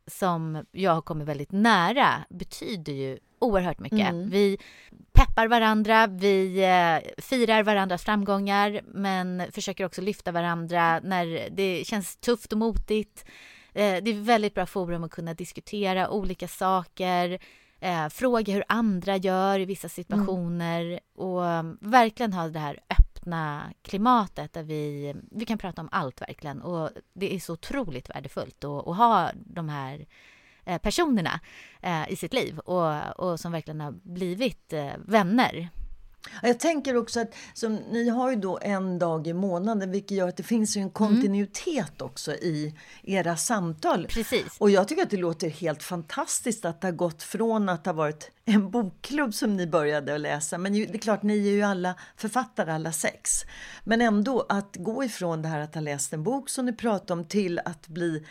som 0.09 0.65
jag 0.71 0.91
har 0.91 1.01
kommit 1.01 1.27
väldigt 1.27 1.51
nära 1.51 2.13
betyder 2.29 2.93
ju 2.93 3.19
oerhört 3.39 3.79
mycket. 3.79 4.13
Vi 4.13 4.57
peppar 5.11 5.47
varandra, 5.47 6.07
vi 6.07 6.63
eh, 6.63 7.21
firar 7.21 7.63
varandras 7.63 8.03
framgångar 8.03 8.81
men 8.85 9.43
försöker 9.51 9.85
också 9.85 10.01
lyfta 10.01 10.31
varandra 10.31 10.99
när 10.99 11.49
det 11.51 11.87
känns 11.87 12.15
tufft 12.15 12.51
och 12.51 12.59
motigt. 12.59 13.25
Eh, 13.73 14.03
det 14.03 14.11
är 14.11 14.23
väldigt 14.23 14.53
bra 14.53 14.65
forum 14.65 15.03
att 15.03 15.11
kunna 15.11 15.33
diskutera 15.33 16.09
olika 16.09 16.47
saker, 16.47 17.39
eh, 17.79 18.07
fråga 18.09 18.53
hur 18.53 18.63
andra 18.67 19.17
gör 19.17 19.59
i 19.59 19.65
vissa 19.65 19.89
situationer 19.89 20.99
och 21.15 21.41
um, 21.41 21.77
verkligen 21.81 22.33
ha 22.33 22.47
det 22.47 22.59
här 22.59 22.79
öppna 23.29 23.73
klimatet 23.81 24.53
där 24.53 24.63
vi, 24.63 25.13
vi 25.31 25.45
kan 25.45 25.57
prata 25.57 25.81
om 25.81 25.89
allt 25.91 26.21
verkligen 26.21 26.61
och 26.61 26.89
det 27.13 27.35
är 27.35 27.39
så 27.39 27.53
otroligt 27.53 28.09
värdefullt 28.09 28.63
att, 28.63 28.87
att 28.87 28.97
ha 28.97 29.31
de 29.35 29.69
här 29.69 30.05
eh, 30.65 30.77
personerna 30.77 31.39
eh, 31.81 32.11
i 32.11 32.15
sitt 32.15 32.33
liv 32.33 32.59
och, 32.59 33.19
och 33.19 33.39
som 33.39 33.51
verkligen 33.51 33.81
har 33.81 33.91
blivit 33.91 34.73
eh, 34.73 34.93
vänner. 35.05 35.69
Ja, 36.41 36.47
Jag 36.47 36.59
tänker 36.59 36.97
också 36.97 37.19
att 37.19 37.35
som, 37.53 37.75
ni 37.75 38.09
har 38.09 38.29
ju 38.29 38.35
då 38.35 38.59
en 38.61 38.99
dag 38.99 39.27
i 39.27 39.33
månaden 39.33 39.91
vilket 39.91 40.17
gör 40.17 40.27
att 40.27 40.37
det 40.37 40.43
finns 40.43 40.77
en 40.77 40.89
kontinuitet 40.89 42.01
också 42.01 42.33
i 42.33 42.75
era 43.03 43.37
samtal. 43.37 44.07
Precis. 44.09 44.57
Och 44.57 44.69
jag 44.69 44.87
tycker 44.87 45.03
att 45.03 45.09
det 45.09 45.17
låter 45.17 45.49
helt 45.49 45.83
fantastiskt 45.83 46.65
att 46.65 46.81
det 46.81 46.87
har 46.87 46.91
gått 46.91 47.23
från 47.23 47.69
att 47.69 47.85
ha 47.85 47.93
varit 47.93 48.31
en 48.45 48.71
bokklubb 48.71 49.33
som 49.33 49.57
ni 49.57 49.67
började 49.67 50.15
att 50.15 50.21
läsa, 50.21 50.57
men 50.57 50.73
det 50.73 50.93
är 50.93 50.97
klart, 50.97 51.23
ni 51.23 51.47
är 51.47 51.51
ju 51.51 51.61
alla 51.61 51.95
författare 52.15 52.71
alla 52.71 52.91
sex. 52.91 53.43
Men 53.83 54.01
ändå 54.01 54.45
att 54.49 54.75
gå 54.75 55.03
ifrån 55.03 55.41
det 55.41 55.47
här 55.47 55.59
att 55.59 55.75
ha 55.75 55.81
läst 55.81 56.13
en 56.13 56.23
bok 56.23 56.49
som 56.49 56.65
ni 56.65 56.73
pratar 56.73 57.15
om 57.15 57.25
till 57.25 57.59
att 57.65 57.87
bli 57.87 58.25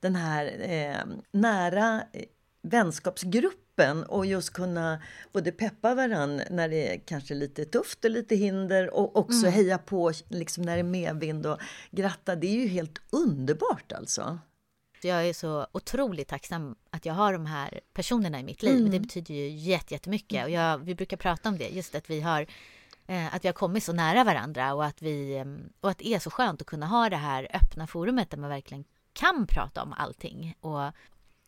den 0.00 0.16
här 0.16 0.56
eh, 0.60 1.14
nära 1.32 2.02
eh, 2.12 2.22
vänskapsgruppen 2.64 4.04
och 4.04 4.26
just 4.26 4.52
kunna 4.52 5.02
både 5.32 5.52
peppa 5.52 5.94
varann 5.94 6.42
när 6.50 6.68
det 6.68 6.94
är 6.94 6.98
kanske 7.06 7.34
lite 7.34 7.64
tufft 7.64 8.04
och 8.04 8.10
lite 8.10 8.36
hinder 8.36 8.94
och 8.94 9.16
också 9.16 9.46
heja 9.46 9.78
på 9.78 10.12
liksom 10.28 10.64
när 10.64 10.72
det 10.74 10.80
är 10.80 10.82
medvind 10.84 11.46
och 11.46 11.58
gratta. 11.90 12.36
Det 12.36 12.46
är 12.46 12.54
ju 12.54 12.66
helt 12.68 12.98
underbart 13.10 13.92
alltså. 13.92 14.38
Jag 15.02 15.26
är 15.28 15.32
så 15.32 15.66
otroligt 15.72 16.28
tacksam 16.28 16.76
att 16.90 17.06
jag 17.06 17.14
har 17.14 17.32
de 17.32 17.46
här 17.46 17.80
personerna 17.94 18.40
i 18.40 18.42
mitt 18.42 18.62
liv. 18.62 18.90
Det 18.90 19.00
betyder 19.00 19.34
ju 19.34 19.48
jätte- 19.48 19.94
jättemycket. 19.94 20.44
Och 20.44 20.50
jag, 20.50 20.78
vi 20.78 20.94
brukar 20.94 21.16
prata 21.16 21.48
om 21.48 21.58
det, 21.58 21.68
just 21.68 21.94
att 21.94 22.10
vi 22.10 22.20
har 22.20 22.46
eh, 23.06 23.34
att 23.34 23.44
vi 23.44 23.48
har 23.48 23.52
kommit 23.52 23.84
så 23.84 23.92
nära 23.92 24.24
varandra 24.24 24.74
och 24.74 24.84
att, 24.84 25.02
vi, 25.02 25.36
eh, 25.36 25.44
och 25.80 25.90
att 25.90 25.98
det 25.98 26.06
är 26.14 26.18
så 26.18 26.30
skönt 26.30 26.60
att 26.60 26.66
kunna 26.66 26.86
ha 26.86 27.08
det 27.08 27.16
här 27.16 27.48
öppna 27.54 27.86
forumet 27.86 28.30
där 28.30 28.38
man 28.38 28.50
verkligen 28.50 28.84
kan 29.12 29.46
prata 29.46 29.82
om 29.82 29.92
allting. 29.92 30.54
Och, 30.60 30.82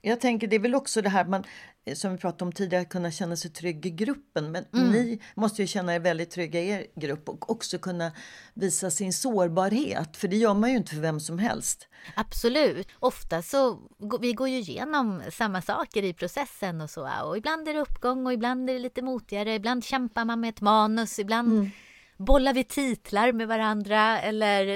Jag 0.09 0.21
tänker 0.21 0.47
det 0.47 0.57
är 0.57 0.61
väl 0.61 0.75
också 0.75 1.03
det 1.03 1.09
här 1.09 1.25
man, 1.25 1.45
eh, 1.85 1.95
som 1.95 2.13
vi 2.13 2.19
pratade 2.19 2.45
om 2.45 2.53
tidigare, 2.53 2.83
att 2.83 2.89
kunna 2.89 3.11
känna 3.11 3.37
sig 3.37 3.51
trygg 3.51 3.87
i 3.87 3.91
gruppen. 3.91 4.53
Men 4.53 4.65
ni 4.73 5.21
måste 5.35 5.63
ju 5.63 5.69
känna 5.69 5.95
er 5.95 6.01
väldigt 6.01 6.31
trygga 6.31 6.61
i 6.61 6.69
er 6.69 6.87
grupp 6.97 7.29
och 7.29 7.51
också 7.51 7.79
kunna 7.79 8.13
visa 8.55 8.91
sin 8.91 9.13
sårbarhet. 9.13 10.17
För 10.17 10.29
det 10.29 10.37
gör 10.37 10.55
man 10.55 10.71
ju 10.71 10.77
inte 10.77 10.95
för 10.95 11.01
vem 11.01 11.21
som 11.21 11.39
helst. 11.39 11.89
Absolut. 12.17 12.89
Ofta 12.99 13.43
så 13.43 13.79
vi 14.21 14.33
går 14.33 14.49
ju 14.49 14.59
igenom 14.59 15.23
samma 15.31 15.63
saker 15.63 16.03
i 16.03 16.15
processen 16.15 16.81
och 16.81 16.91
så. 16.91 17.09
Och 17.25 17.39
ibland 17.39 17.69
är 17.69 17.75
det 17.75 17.81
uppgång 17.81 18.27
och 18.27 18.33
ibland 18.33 18.71
är 18.71 18.75
det 18.75 18.81
lite 18.81 19.03
motigare. 19.03 19.55
Ibland 19.55 19.85
kämpar 19.85 20.25
man 20.25 20.41
med 20.41 20.51
ett 20.51 20.61
manus, 20.61 21.19
ibland 21.19 21.71
bollar 22.17 22.55
vi 22.55 22.65
titlar 22.65 23.33
med 23.33 23.49
varandra. 23.49 24.21
Eller 24.21 24.67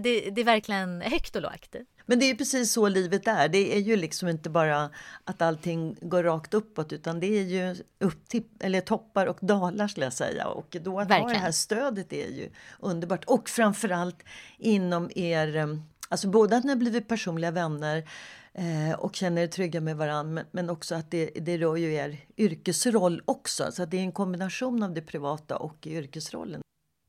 det, 0.00 0.30
det 0.30 0.40
är 0.40 0.44
verkligen 0.44 1.00
högt 1.00 1.36
och 1.36 1.42
lågt. 1.42 1.76
Men 2.10 2.18
det 2.18 2.30
är 2.30 2.34
precis 2.34 2.72
så 2.72 2.88
livet 2.88 3.28
är. 3.28 3.48
Det 3.48 3.76
är 3.76 3.80
ju 3.80 3.96
liksom 3.96 4.28
inte 4.28 4.50
bara 4.50 4.90
att 5.24 5.42
allting 5.42 5.96
går 6.00 6.22
rakt 6.22 6.54
uppåt 6.54 6.92
utan 6.92 7.20
det 7.20 7.26
är 7.26 7.42
ju 7.42 7.76
upp 7.98 8.28
till, 8.28 8.44
eller 8.60 8.80
toppar 8.80 9.26
och 9.26 9.38
dalar 9.40 9.88
skulle 9.88 10.06
jag 10.06 10.12
säga. 10.12 10.46
Och 10.46 10.76
då 10.80 11.00
att 11.00 11.08
ha 11.08 11.14
det 11.14 11.20
Verkligen. 11.20 11.42
här 11.42 11.52
stödet 11.52 12.12
är 12.12 12.28
ju 12.28 12.50
underbart. 12.80 13.24
Och 13.24 13.48
framförallt 13.48 14.22
inom 14.58 15.10
er 15.14 15.56
eh, 15.56 15.66
Alltså 16.08 16.28
både 16.28 16.56
att 16.56 16.64
ni 16.64 16.70
har 16.70 16.76
blivit 16.76 17.08
personliga 17.08 17.50
vänner 17.50 18.08
eh, 18.54 18.98
och 18.98 19.16
känner 19.16 19.42
er 19.42 19.46
trygga 19.46 19.80
med 19.80 19.96
varandra 19.96 20.44
men, 20.50 20.70
också 20.70 20.94
att 20.94 21.10
det, 21.10 21.26
det 21.26 21.58
rör 21.58 21.76
ju 21.76 21.94
er 21.94 22.18
yrkesroll 22.36 23.22
också. 23.24 23.72
Så 23.72 23.84
det 23.84 23.96
är 23.96 24.02
en 24.02 24.12
kombination 24.12 24.82
av 24.82 24.94
det 24.94 25.02
privata 25.02 25.56
och 25.56 25.86
yrkesrollen. 25.86 26.60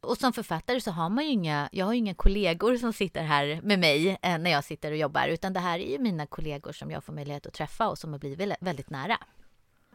Och 0.01 0.17
som 0.17 0.33
författare 0.33 0.81
så 0.81 0.91
har 0.91 1.09
man 1.09 1.23
ju 1.23 1.29
inga, 1.29 1.69
jag 1.71 1.85
har 1.85 1.93
ju 1.93 1.99
inga 1.99 2.13
kollegor 2.13 2.77
som 2.77 2.93
sitter 2.93 3.23
här 3.23 3.59
med 3.63 3.79
mig 3.79 4.17
eh, 4.21 4.37
när 4.37 4.51
jag 4.51 4.63
sitter 4.63 4.91
och 4.91 4.97
jobbar, 4.97 5.27
utan 5.27 5.53
det 5.53 5.59
här 5.59 5.79
är 5.79 5.91
ju 5.91 5.99
mina 5.99 6.25
kollegor 6.25 6.71
som 6.71 6.91
jag 6.91 7.03
får 7.03 7.13
möjlighet 7.13 7.45
att 7.45 7.53
träffa 7.53 7.89
och 7.89 7.97
som 7.97 8.11
har 8.11 8.19
blivit 8.19 8.57
väldigt 8.59 8.89
nära. 8.89 9.17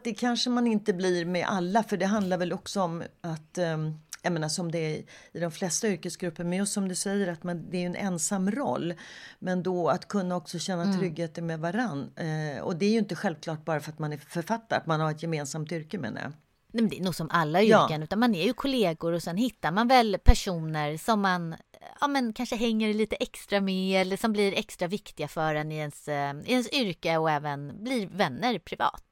Det 0.03 0.13
kanske 0.13 0.49
man 0.49 0.67
inte 0.67 0.93
blir 0.93 1.25
med 1.25 1.45
alla, 1.47 1.83
för 1.83 1.97
det 1.97 2.05
handlar 2.05 2.37
väl 2.37 2.53
också 2.53 2.81
om 2.81 3.03
att 3.21 3.57
um, 3.57 3.99
jag 4.21 4.33
menar 4.33 4.49
som 4.49 4.71
det 4.71 4.79
är 4.79 5.03
i 5.31 5.39
de 5.39 5.51
flesta 5.51 5.87
yrkesgrupper, 5.87 6.43
men 6.43 6.57
just 6.57 6.73
som 6.73 6.87
du 6.87 6.95
säger 6.95 7.27
att 7.27 7.43
man, 7.43 7.69
det 7.69 7.77
är 7.77 7.85
en 7.85 7.95
ensam 7.95 8.51
roll. 8.51 8.93
Men 9.39 9.63
då 9.63 9.89
att 9.89 10.07
kunna 10.07 10.35
också 10.35 10.59
känna 10.59 10.83
mm. 10.83 10.99
tryggheten 10.99 11.45
med 11.45 11.59
varann. 11.59 12.11
Eh, 12.15 12.63
och 12.63 12.75
det 12.75 12.85
är 12.85 12.89
ju 12.89 12.97
inte 12.97 13.15
självklart 13.15 13.65
bara 13.65 13.79
för 13.79 13.91
att 13.91 13.99
man 13.99 14.13
är 14.13 14.17
författare, 14.17 14.79
att 14.79 14.85
man 14.85 14.99
har 14.99 15.11
ett 15.11 15.23
gemensamt 15.23 15.71
yrke 15.71 15.97
menar 15.97 16.21
jag. 16.21 16.31
Nej, 16.75 16.81
men 16.81 16.89
det 16.89 16.99
är 16.99 17.03
nog 17.03 17.15
som 17.15 17.29
alla 17.31 17.61
yrken, 17.61 17.99
ja. 17.99 18.03
utan 18.03 18.19
man 18.19 18.35
är 18.35 18.45
ju 18.45 18.53
kollegor 18.53 19.13
och 19.13 19.23
sen 19.23 19.37
hittar 19.37 19.71
man 19.71 19.87
väl 19.87 20.17
personer 20.23 20.97
som 20.97 21.21
man 21.21 21.55
ja, 22.01 22.07
men 22.07 22.33
kanske 22.33 22.55
hänger 22.55 22.93
lite 22.93 23.15
extra 23.15 23.61
med 23.61 24.01
eller 24.01 24.17
som 24.17 24.33
blir 24.33 24.53
extra 24.53 24.87
viktiga 24.87 25.27
för 25.27 25.55
en 25.55 25.71
i 25.71 25.75
ens, 25.75 26.07
eh, 26.07 26.33
i 26.45 26.51
ens 26.51 26.69
yrke 26.69 27.17
och 27.17 27.31
även 27.31 27.83
blir 27.83 28.07
vänner 28.07 28.59
privat. 28.59 29.03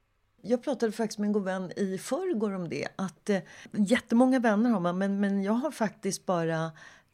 Jag 0.42 0.64
pratade 0.64 0.92
faktiskt 0.92 1.20
med 1.20 1.28
en 1.28 1.34
god 1.34 1.44
vän 1.44 1.72
i 1.76 1.98
förrgår 1.98 2.56
om 2.56 2.70
det. 2.70 2.88
Att 2.96 3.30
eh, 3.30 3.40
Jättemånga 3.72 4.40
vänner 4.40 4.70
har 4.70 4.80
man, 4.80 4.98
men, 4.98 5.20
men 5.20 5.44
jag 5.44 5.54
har 5.54 5.72
faktiskt 5.72 6.26
bara 6.26 6.72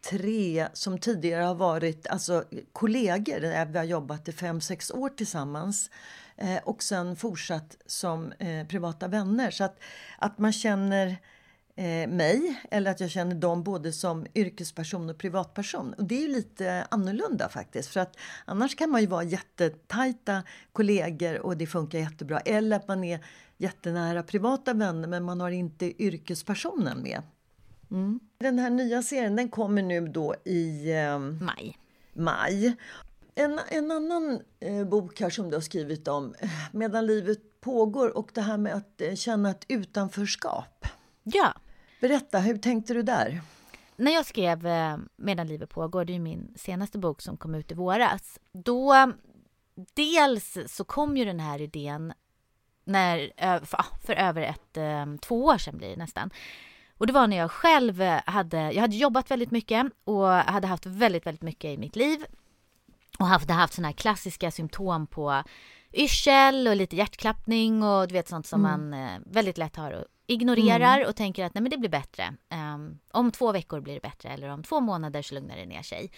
tre 0.09 0.67
som 0.73 0.97
tidigare 0.97 1.43
har 1.43 1.55
varit 1.55 2.07
alltså, 2.07 2.43
kollegor. 2.73 3.65
Vi 3.71 3.77
har 3.77 3.85
jobbat 3.85 4.27
i 4.27 4.31
fem, 4.31 4.62
sex 4.62 4.91
år 4.91 5.09
tillsammans. 5.09 5.89
Eh, 6.41 6.58
och 6.63 6.84
sen 6.84 7.15
fortsatt 7.15 7.78
som 7.86 8.32
eh, 8.32 8.67
privata 8.67 9.08
vänner. 9.08 9.52
Så 9.52 9.63
att, 9.63 9.80
att 10.17 10.38
man 10.38 10.54
känner 10.54 11.08
eh, 11.75 12.10
mig 12.10 12.62
eller 12.71 12.91
att 12.91 12.99
jag 12.99 13.10
känner 13.10 13.36
dem 13.36 13.63
både 13.63 13.91
som 13.91 14.25
yrkesperson 14.36 15.10
och 15.10 15.17
privatperson. 15.17 15.93
Och 15.93 16.04
det 16.04 16.15
är 16.15 16.21
ju 16.21 16.28
lite 16.28 16.88
annorlunda 16.91 17.49
faktiskt. 17.49 17.89
För 17.89 17.99
att 17.99 18.17
annars 18.45 18.75
kan 18.75 18.89
man 18.89 19.02
ju 19.02 19.08
vara 19.08 19.23
jättetajta 19.23 20.43
kollegor 20.71 21.39
och 21.39 21.58
det 21.58 21.67
funkar 21.67 21.99
jättebra. 21.99 22.39
Eller 22.39 22.75
att 22.75 22.88
man 22.88 23.04
är 23.04 23.19
jättenära 23.58 24.23
privata 24.23 24.73
vänner 24.73 25.08
men 25.08 25.23
man 25.23 25.41
har 25.41 25.52
inte 25.52 26.04
yrkespersonen 26.04 27.02
med. 27.02 27.21
Mm. 27.91 28.19
Den 28.38 28.60
här 28.60 28.69
nya 28.69 29.04
serien 29.04 29.36
den 29.36 29.49
kommer 29.49 29.82
nu 29.82 30.08
då 30.08 30.36
i 30.45 30.91
eh, 30.91 31.19
maj. 31.19 31.78
maj. 32.13 32.75
En, 33.39 33.60
en 33.69 33.91
annan 33.91 34.41
eh, 34.60 34.84
bok 34.88 35.19
här 35.19 35.30
som 35.30 35.49
du 35.49 35.56
har 35.56 35.62
skrivit 35.62 36.08
om, 36.08 36.36
eh, 36.39 36.49
Medan 36.71 37.06
livet 37.06 37.62
pågår 37.62 38.17
och 38.17 38.32
det 38.34 38.41
här 38.41 38.58
med 38.58 38.73
att 38.73 39.02
eh, 39.02 39.15
känna 39.15 39.49
ett 39.49 39.65
utanförskap. 39.67 40.88
Ja. 41.23 41.54
Berätta, 42.02 42.39
hur 42.39 42.58
tänkte 42.58 42.93
du 42.93 43.02
där? 43.02 43.41
När 43.95 44.12
jag 44.12 44.25
skrev 44.25 44.67
eh, 44.67 44.97
Medan 45.15 45.47
livet 45.47 45.69
pågår, 45.69 46.06
det 46.06 46.15
är 46.15 46.19
min 46.19 46.54
senaste 46.56 46.97
bok 46.97 47.21
som 47.21 47.38
kom 47.38 47.56
ut 47.56 47.71
i 47.71 47.75
våras, 47.75 48.39
då 48.52 49.13
dels 49.93 50.58
så 50.67 50.84
kom 50.84 51.17
ju 51.17 51.25
den 51.25 51.39
här 51.39 51.62
idén 51.62 52.13
när, 52.84 53.32
för, 53.65 54.06
för 54.06 54.13
över 54.13 54.41
ett, 54.41 54.78
eh, 54.78 55.06
två 55.21 55.45
år 55.45 55.58
sedan 55.58 55.78
blir 55.78 55.89
det 55.89 55.97
nästan. 55.97 56.30
Och 56.97 57.08
det 57.08 57.13
var 57.13 57.28
när 57.28 57.38
jag 57.38 57.52
själv 57.52 58.02
hade, 58.25 58.71
jag 58.71 58.82
hade 58.82 58.95
jobbat 58.95 59.32
väldigt 59.32 59.52
mycket 59.52 59.88
och 60.04 60.28
hade 60.28 60.67
haft 60.67 60.86
väldigt, 60.86 61.25
väldigt 61.25 61.43
mycket 61.43 61.69
i 61.69 61.78
mitt 61.78 61.95
liv 61.95 62.25
och 63.19 63.27
haft, 63.27 63.49
haft 63.49 63.73
sådana 63.73 63.88
här 63.88 63.93
klassiska 63.93 64.51
symptom 64.51 65.08
på 65.08 65.43
yrsel 65.93 66.67
och 66.67 66.75
lite 66.75 66.95
hjärtklappning 66.95 67.84
och 67.84 68.08
du 68.08 68.13
vet 68.13 68.27
sånt 68.27 68.47
som 68.47 68.65
mm. 68.65 68.89
man 68.89 69.03
eh, 69.03 69.19
väldigt 69.25 69.58
lätt 69.58 69.75
har 69.75 69.91
och 69.91 70.05
ignorerar 70.27 70.97
mm. 70.97 71.10
och 71.10 71.15
tänker 71.15 71.45
att 71.45 71.53
nej 71.53 71.62
men 71.62 71.69
det 71.69 71.77
blir 71.77 71.89
bättre. 71.89 72.34
Um, 72.75 72.99
om 73.12 73.32
två 73.32 73.51
veckor 73.51 73.82
blir 73.82 73.93
det 73.93 74.01
bättre 74.01 74.29
eller 74.29 74.49
om 74.49 74.63
två 74.63 74.79
månader 74.79 75.21
så 75.21 75.36
lugnar 75.36 75.58
det 75.58 75.65
ner 75.65 75.82
sig. 75.82 76.12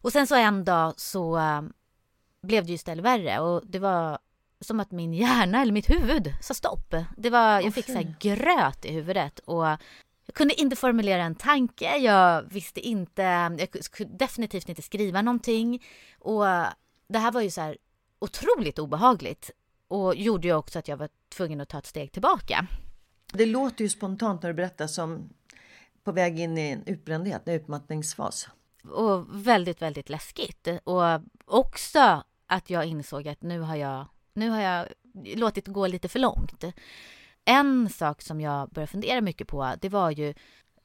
Och 0.00 0.12
sen 0.12 0.26
så 0.26 0.34
en 0.34 0.64
dag 0.64 0.94
så 0.96 1.38
um, 1.38 1.72
blev 2.42 2.64
det 2.64 2.68
ju 2.68 2.74
istället 2.74 3.04
värre 3.04 3.40
och 3.40 3.66
det 3.66 3.78
var 3.78 4.18
som 4.60 4.80
att 4.80 4.90
min 4.90 5.14
hjärna 5.14 5.62
eller 5.62 5.72
mitt 5.72 5.90
huvud 5.90 6.34
sa 6.40 6.54
stopp. 6.54 6.94
Det 7.16 7.30
var, 7.30 7.60
jag 7.60 7.74
fick 7.74 7.86
så 7.86 7.92
här 7.92 8.16
gröt 8.20 8.84
i 8.84 8.92
huvudet 8.92 9.38
och 9.38 9.66
jag 10.28 10.34
kunde 10.34 10.60
inte 10.60 10.76
formulera 10.76 11.22
en 11.22 11.34
tanke, 11.34 11.96
jag 11.96 12.42
visste 12.42 12.80
inte, 12.80 13.22
jag 13.58 13.70
kunde 13.70 14.16
definitivt 14.16 14.68
inte 14.68 14.82
skriva 14.82 15.22
någonting. 15.22 15.84
Och 16.18 16.44
det 17.08 17.18
här 17.18 17.32
var 17.32 17.40
ju 17.40 17.50
så 17.50 17.60
här 17.60 17.76
otroligt 18.18 18.78
obehagligt 18.78 19.50
och 19.88 20.16
gjorde 20.16 20.48
ju 20.48 20.54
också 20.54 20.78
att 20.78 20.88
jag 20.88 20.96
var 20.96 21.08
tvungen 21.28 21.60
att 21.60 21.68
ta 21.68 21.78
ett 21.78 21.86
steg 21.86 22.12
tillbaka. 22.12 22.66
Det 23.32 23.46
låter 23.46 23.84
ju 23.84 23.88
spontant 23.88 24.42
när 24.42 24.50
du 24.50 24.54
berättar 24.54 24.86
som 24.86 25.28
på 26.04 26.12
väg 26.12 26.40
in 26.40 26.58
i 26.58 26.70
en 26.70 26.86
utbrändhet, 26.86 27.48
en 27.48 27.54
utmattningsfas. 27.54 28.48
Och 28.84 29.46
väldigt, 29.46 29.82
väldigt 29.82 30.08
läskigt. 30.08 30.68
Och 30.84 31.02
också 31.44 32.22
att 32.46 32.70
jag 32.70 32.84
insåg 32.84 33.28
att 33.28 33.42
nu 33.42 33.60
har 33.60 33.76
jag, 33.76 34.06
nu 34.34 34.50
har 34.50 34.60
jag 34.60 34.86
låtit 35.12 35.66
gå 35.66 35.86
lite 35.86 36.08
för 36.08 36.18
långt. 36.18 36.64
En 37.48 37.88
sak 37.88 38.22
som 38.22 38.40
jag 38.40 38.68
började 38.68 38.90
fundera 38.90 39.20
mycket 39.20 39.48
på, 39.48 39.74
det 39.80 39.88
var 39.88 40.10
ju 40.10 40.34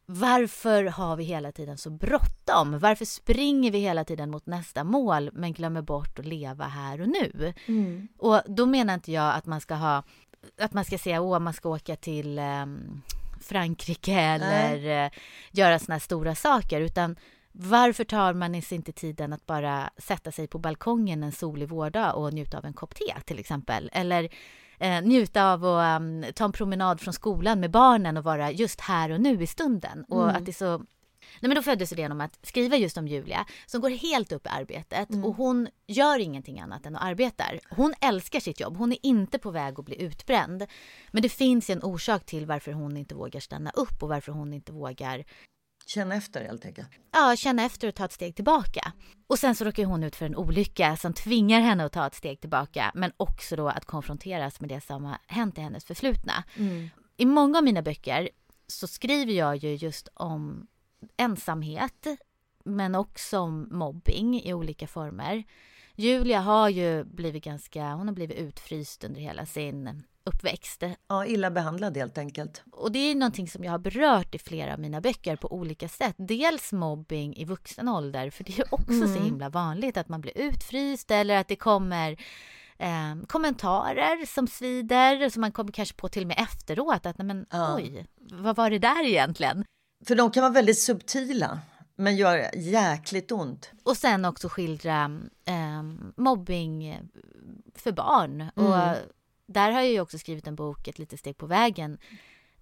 varför 0.05 0.83
har 0.83 1.15
vi 1.15 1.23
hela 1.23 1.51
tiden 1.51 1.77
så 1.77 1.89
bråttom? 1.89 2.79
Varför 2.79 3.05
springer 3.05 3.71
vi 3.71 3.79
hela 3.79 4.03
tiden 4.03 4.31
mot 4.31 4.45
nästa 4.45 4.83
mål 4.83 5.29
men 5.33 5.53
glömmer 5.53 5.81
bort 5.81 6.19
att 6.19 6.25
leva 6.25 6.65
här 6.65 7.01
och 7.01 7.07
nu? 7.07 7.53
Mm. 7.65 8.07
Och 8.17 8.41
då 8.47 8.65
menar 8.65 8.93
inte 8.93 9.11
jag 9.11 9.35
att 9.35 9.45
man 9.45 9.61
ska 9.61 9.75
ha 9.75 10.03
att 10.57 10.73
man 10.73 10.85
ska 10.85 10.97
säga 10.97 11.21
att 11.21 11.41
man 11.41 11.53
ska 11.53 11.69
åka 11.69 11.95
till 11.95 12.39
um, 12.39 13.01
Frankrike 13.41 14.19
eller 14.19 15.05
uh, 15.05 15.11
göra 15.51 15.79
såna 15.79 15.95
här 15.95 15.99
stora 15.99 16.35
saker 16.35 16.81
utan 16.81 17.15
varför 17.51 18.03
tar 18.03 18.33
man 18.33 18.61
sig 18.61 18.75
inte 18.75 18.91
tiden 18.91 19.33
att 19.33 19.45
bara 19.45 19.89
sätta 19.97 20.31
sig 20.31 20.47
på 20.47 20.59
balkongen 20.59 21.23
en 21.23 21.31
solig 21.31 21.69
vårdag 21.69 22.13
och 22.13 22.33
njuta 22.33 22.57
av 22.57 22.65
en 22.65 22.73
kopp 22.73 22.95
te 22.95 23.13
till 23.25 23.39
exempel? 23.39 23.89
Eller 23.93 24.29
eh, 24.79 25.01
njuta 25.01 25.53
av 25.53 25.65
att 25.65 26.01
um, 26.01 26.25
ta 26.35 26.45
en 26.45 26.51
promenad 26.51 27.01
från 27.01 27.13
skolan 27.13 27.59
med 27.59 27.71
barnen 27.71 28.17
och 28.17 28.23
vara 28.23 28.51
just 28.51 28.81
här 28.81 29.11
och 29.11 29.21
nu 29.21 29.43
i 29.43 29.47
stunden. 29.47 30.05
Och 30.07 30.23
mm. 30.23 30.35
att 30.35 30.45
det 30.45 30.53
så 30.53 30.81
Nej, 31.39 31.49
men 31.49 31.55
då 31.55 31.61
föddes 31.61 31.91
idén 31.91 32.11
om 32.11 32.21
att 32.21 32.39
skriva 32.41 32.77
just 32.77 32.97
om 32.97 33.07
Julia 33.07 33.45
som 33.65 33.81
går 33.81 33.89
helt 33.89 34.31
upp 34.31 34.45
i 34.45 34.49
arbetet 34.49 35.09
mm. 35.09 35.25
och 35.25 35.35
hon 35.35 35.67
gör 35.87 36.19
ingenting 36.19 36.59
annat 36.59 36.85
än 36.85 36.95
att 36.95 37.03
arbeta. 37.03 37.43
Hon 37.69 37.93
älskar 38.01 38.39
sitt 38.39 38.59
jobb, 38.59 38.77
hon 38.77 38.91
är 38.91 38.97
inte 39.01 39.39
på 39.39 39.51
väg 39.51 39.79
att 39.79 39.85
bli 39.85 40.01
utbränd. 40.01 40.65
Men 41.11 41.21
det 41.21 41.29
finns 41.29 41.69
en 41.69 41.83
orsak 41.83 42.25
till 42.25 42.45
varför 42.45 42.71
hon 42.71 42.97
inte 42.97 43.15
vågar 43.15 43.39
stanna 43.39 43.69
upp 43.69 44.03
och 44.03 44.09
varför 44.09 44.31
hon 44.31 44.53
inte 44.53 44.71
vågar 44.71 45.23
Känna 45.85 46.15
efter 46.15 46.45
helt 46.45 46.65
enkelt. 46.65 46.87
Ja, 47.11 47.35
känna 47.37 47.63
efter 47.63 47.87
och 47.87 47.95
ta 47.95 48.05
ett 48.05 48.11
steg 48.11 48.35
tillbaka. 48.35 48.92
Och 49.27 49.39
sen 49.39 49.55
så 49.55 49.65
råkar 49.65 49.85
hon 49.85 50.03
ut 50.03 50.15
för 50.15 50.25
en 50.25 50.35
olycka 50.35 50.97
som 50.97 51.13
tvingar 51.13 51.61
henne 51.61 51.85
att 51.85 51.91
ta 51.91 52.07
ett 52.07 52.15
steg 52.15 52.41
tillbaka, 52.41 52.91
men 52.95 53.11
också 53.17 53.55
då 53.55 53.69
att 53.69 53.85
konfronteras 53.85 54.59
med 54.59 54.69
det 54.69 54.81
som 54.81 55.05
har 55.05 55.17
hänt 55.27 55.57
i 55.57 55.61
hennes 55.61 55.85
förflutna. 55.85 56.43
Mm. 56.55 56.89
I 57.17 57.25
många 57.25 57.57
av 57.57 57.63
mina 57.63 57.81
böcker 57.81 58.29
så 58.67 58.87
skriver 58.87 59.33
jag 59.33 59.55
ju 59.55 59.75
just 59.75 60.07
om 60.13 60.67
ensamhet, 61.17 62.07
men 62.65 62.95
också 62.95 63.39
om 63.39 63.67
mobbing 63.71 64.41
i 64.41 64.53
olika 64.53 64.87
former. 64.87 65.43
Julia 65.95 66.39
har 66.39 66.69
ju 66.69 67.03
blivit 67.03 67.43
ganska, 67.43 67.93
hon 67.93 68.07
har 68.07 68.15
blivit 68.15 68.37
utfryst 68.37 69.03
under 69.03 69.21
hela 69.21 69.45
sin 69.45 70.03
uppväxt. 70.25 70.83
Ja, 71.07 71.25
illa 71.25 71.51
behandlad 71.51 71.97
helt 71.97 72.17
enkelt. 72.17 72.63
Och 72.71 72.91
det 72.91 72.99
är 72.99 73.15
någonting 73.15 73.47
som 73.47 73.63
jag 73.63 73.71
har 73.71 73.79
berört 73.79 74.35
i 74.35 74.39
flera 74.39 74.73
av 74.73 74.79
mina 74.79 75.01
böcker 75.01 75.35
på 75.35 75.53
olika 75.53 75.87
sätt. 75.87 76.15
Dels 76.17 76.71
mobbing 76.71 77.35
i 77.35 77.45
vuxen 77.45 77.87
ålder, 77.87 78.29
för 78.29 78.43
det 78.43 78.59
är 78.59 78.73
också 78.73 78.93
mm. 78.93 79.15
så 79.15 79.19
himla 79.23 79.49
vanligt 79.49 79.97
att 79.97 80.09
man 80.09 80.21
blir 80.21 80.37
utfryst 80.37 81.11
eller 81.11 81.37
att 81.37 81.47
det 81.47 81.55
kommer 81.55 82.11
eh, 82.77 83.15
kommentarer 83.27 84.25
som 84.25 84.47
svider, 84.47 85.29
som 85.29 85.41
man 85.41 85.51
kommer 85.51 85.71
kanske 85.71 85.95
på 85.95 86.09
till 86.09 86.23
och 86.23 86.27
med 86.27 86.39
efteråt 86.39 87.05
att 87.05 87.17
nej 87.17 87.27
men 87.27 87.45
ja. 87.49 87.75
oj, 87.75 88.07
vad 88.31 88.55
var 88.55 88.69
det 88.69 88.79
där 88.79 89.05
egentligen? 89.05 89.65
För 90.07 90.15
de 90.15 90.31
kan 90.31 90.41
vara 90.41 90.53
väldigt 90.53 90.79
subtila 90.79 91.59
men 91.95 92.15
gör 92.15 92.55
jäkligt 92.55 93.31
ont. 93.31 93.71
Och 93.83 93.97
sen 93.97 94.25
också 94.25 94.49
skildra 94.49 95.19
eh, 95.45 95.83
mobbing 96.15 96.99
för 97.75 97.91
barn. 97.91 98.41
Mm. 98.55 98.71
Och 98.71 98.95
där 99.45 99.71
har 99.71 99.81
jag 99.81 99.91
ju 99.91 100.01
också 100.01 100.17
skrivit 100.17 100.47
en 100.47 100.55
bok, 100.55 100.87
Ett 100.87 100.99
litet 100.99 101.19
steg 101.19 101.37
på 101.37 101.45
vägen, 101.45 101.97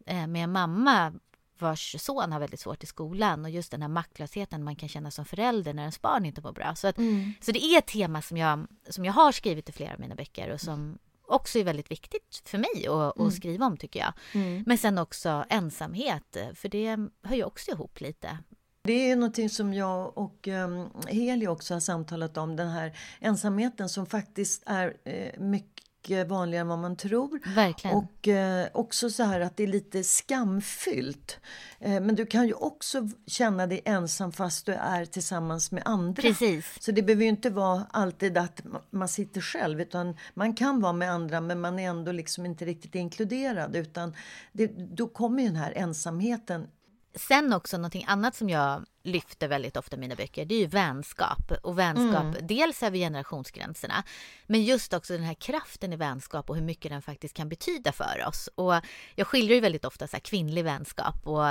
eh, 0.06 0.28
med 0.28 0.44
en 0.44 0.52
mamma 0.52 1.14
vars 1.62 1.96
son 2.00 2.32
har 2.32 2.40
väldigt 2.40 2.60
svårt 2.60 2.84
i 2.84 2.86
skolan 2.86 3.46
och 3.46 3.52
just 3.52 3.72
den 3.72 3.82
här 3.82 3.90
maktlösheten 3.90 4.64
man 4.64 4.76
kan 4.76 4.90
känna 4.90 5.12
som 5.12 5.26
förälder 5.26 5.74
när 5.74 5.84
ens 5.84 6.02
barn 6.02 6.26
inte 6.26 6.42
mår 6.42 6.52
bra. 6.52 6.76
Så, 6.76 6.88
att, 6.88 6.98
mm. 6.98 7.34
så 7.42 7.52
det 7.52 7.64
är 7.64 7.78
ett 7.78 7.88
tema 7.88 8.22
som 8.22 8.38
jag, 8.38 8.68
som 8.90 9.06
jag 9.06 9.14
har 9.14 9.32
skrivit 9.32 9.70
i 9.70 9.72
flera 9.72 9.94
av 9.94 10.00
mina 10.00 10.16
böcker 10.16 10.50
och 10.50 10.62
som 10.62 10.98
också 11.28 11.60
är 11.60 11.64
väldigt 11.64 11.92
viktigt 11.92 12.42
för 12.46 12.58
mig 12.58 12.88
att, 12.88 13.16
mm. 13.16 13.28
att 13.28 13.34
skriva 13.34 13.66
om 13.66 13.78
tycker 13.78 14.00
jag. 14.00 14.14
Mm. 14.34 14.64
Men 14.68 14.78
sen 14.78 14.98
också 14.98 15.46
ensamhet, 15.50 16.38
för 16.56 16.70
det 16.70 16.98
hör 17.24 17.36
ju 17.36 17.44
också 17.44 17.72
ihop 17.72 18.02
lite 18.02 18.38
Det 18.84 19.12
är 19.12 19.16
någonting 19.16 19.50
som 19.50 19.74
jag 19.74 20.18
och 20.18 20.48
um, 20.48 20.90
Heli 21.08 21.48
också 21.48 21.74
har 21.74 21.82
samtalat 21.82 22.38
om, 22.38 22.56
den 22.56 22.70
här 22.70 22.98
ensamheten 23.20 23.90
som 23.90 24.06
faktiskt 24.06 24.64
är 24.66 24.98
eh, 25.04 25.40
mycket 25.40 25.91
vanligare 26.10 26.62
än 26.62 26.68
vad 26.68 26.80
man 26.80 26.96
tror. 26.96 27.56
Verkligen. 27.56 27.98
Och 27.98 28.28
eh, 28.28 28.68
också 28.74 29.10
så 29.10 29.24
här 29.24 29.40
att 29.40 29.58
det 29.58 29.64
är 29.64 29.68
lite 29.68 30.04
skamfyllt. 30.04 31.40
Eh, 31.80 32.02
men 32.02 32.16
du 32.16 32.26
kan 32.26 32.48
ju 32.48 32.54
också 32.54 33.10
känna 33.28 33.68
dig 33.68 33.82
ensam 33.86 34.32
fast 34.32 34.66
du 34.66 34.74
är 34.74 35.06
tillsammans 35.06 35.72
med 35.72 35.84
andra. 35.86 36.22
Precis. 36.22 36.76
Så 36.80 36.92
det 36.92 37.02
behöver 37.02 37.24
ju 37.24 37.30
inte 37.30 37.50
vara 37.50 37.88
alltid 37.92 38.38
att 38.38 38.62
man 38.90 39.08
sitter 39.08 39.42
själv 39.42 39.82
utan 39.82 40.18
man 40.34 40.54
kan 40.54 40.82
vara 40.82 40.94
med 40.94 41.12
andra 41.12 41.42
men 41.42 41.62
man 41.62 41.80
är 41.80 41.90
ändå 41.90 42.12
liksom 42.12 42.46
inte 42.46 42.66
riktigt 42.66 42.96
inkluderad 42.96 43.76
utan 43.76 44.16
det, 44.52 44.68
då 44.96 45.08
kommer 45.08 45.42
ju 45.44 45.48
den 45.48 45.58
här 45.58 45.74
ensamheten 45.76 46.68
Sen 47.16 47.54
också 47.54 47.78
någonting 47.78 48.06
annat 48.08 48.36
som 48.36 48.50
jag 48.50 48.86
lyfter 49.04 49.48
väldigt 49.48 49.78
ofta 49.78 49.96
i 49.96 50.00
mina 50.00 50.16
böcker, 50.16 50.46
det 50.46 50.56
är 50.56 50.60
ju 50.60 50.66
vänskap. 50.66 51.52
Och 51.64 51.80
vänskap, 51.80 52.24
Mm. 52.24 52.48
dels 52.48 52.84
över 52.84 52.98
generationsgränserna, 52.98 54.04
men 54.48 54.64
just 54.64 54.94
också 54.94 55.14
den 55.14 55.24
här 55.24 55.34
kraften 55.34 55.94
i 55.94 55.96
vänskap 55.96 56.50
och 56.50 56.56
hur 56.56 56.64
mycket 56.64 56.92
den 56.92 57.02
faktiskt 57.02 57.34
kan 57.34 57.50
betyda 57.50 57.92
för 57.92 58.24
oss. 58.28 58.50
Och 58.56 58.74
jag 59.16 59.28
skildrar 59.28 59.56
ju 59.56 59.62
väldigt 59.62 59.86
ofta 59.86 60.08
så 60.08 60.18
kvinnlig 60.20 60.64
vänskap 60.64 61.16
och, 61.28 61.46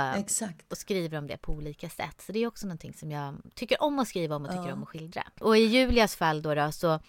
och 0.71 0.77
skriver 0.77 1.17
om 1.17 1.27
det 1.27 1.37
på 1.37 1.51
olika 1.53 1.89
sätt. 1.89 2.21
Så 2.21 2.31
det 2.31 2.39
är 2.39 2.47
också 2.47 2.67
någonting 2.67 2.93
som 2.93 3.11
jag 3.11 3.35
tycker 3.55 3.83
om 3.83 3.99
att 3.99 4.07
skriva 4.07 4.35
om 4.35 4.45
och 4.45 4.51
tycker 4.51 4.73
om 4.73 4.83
att 4.83 4.89
skildra. 4.89 5.23
Och 5.39 5.57
i 5.57 5.61
Julias 5.65 6.15
fall 6.15 6.41
då, 6.41 6.55
då 6.55 6.71
så 6.71 6.99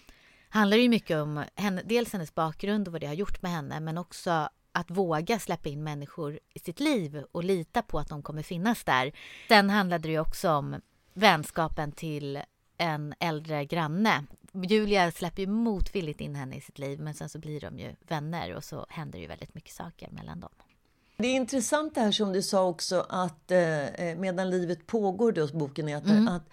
handlar 0.49 0.77
det 0.77 0.83
ju 0.83 0.89
mycket 0.89 1.17
om 1.17 1.45
henne, 1.55 1.83
dels 1.85 2.13
hennes 2.13 2.35
bakgrund 2.35 2.89
och 2.89 2.93
vad 2.93 3.01
det 3.01 3.07
har 3.07 3.15
gjort 3.15 3.43
med 3.43 3.51
henne, 3.53 3.81
men 3.81 3.99
också 3.99 4.49
att 4.73 4.91
våga 4.91 5.39
släppa 5.39 5.69
in 5.69 5.85
människor 5.85 6.39
i 6.55 6.59
sitt 6.59 6.81
liv 6.81 7.25
och 7.33 7.45
lita 7.45 7.83
på 7.83 7.99
att 7.99 8.09
de 8.09 8.23
kommer 8.23 8.43
finnas 8.43 8.85
där. 8.85 9.13
Sen 9.49 9.71
handlade 9.71 10.09
det 10.09 10.19
också 10.19 10.51
om 10.51 10.77
vänskapen 11.15 11.93
till 11.93 12.43
en 12.79 13.15
äldre 13.21 13.65
granne. 13.65 14.25
Julia 14.53 15.11
släpper 15.11 15.43
ju 15.43 15.49
motvilligt 15.49 16.21
in 16.21 16.35
henne 16.35 16.57
i 16.57 16.61
sitt 16.61 16.79
liv 16.79 17.01
men 17.01 17.15
sen 17.15 17.29
så 17.29 17.39
blir 17.39 17.61
de 17.61 17.79
ju 17.79 17.93
vänner 18.09 18.55
och 18.55 18.65
så 18.65 18.87
händer 18.89 19.19
ju 19.19 19.27
väldigt 19.27 19.55
mycket 19.55 19.75
saker 19.75 20.09
mellan 20.11 20.41
dem. 20.41 20.51
Det 21.17 21.29
är 21.29 21.35
intressant 21.35 21.95
det 21.95 22.01
här 22.01 22.13
som 22.13 22.33
du 22.33 22.43
sa 22.43 22.65
också 22.65 23.07
att 23.09 23.51
eh, 23.51 24.17
medan 24.17 24.51
livet 24.51 24.87
pågår, 24.87 25.33
då 25.33 25.47
boken 25.47 25.89
heter, 25.89 26.27
att 26.29 26.49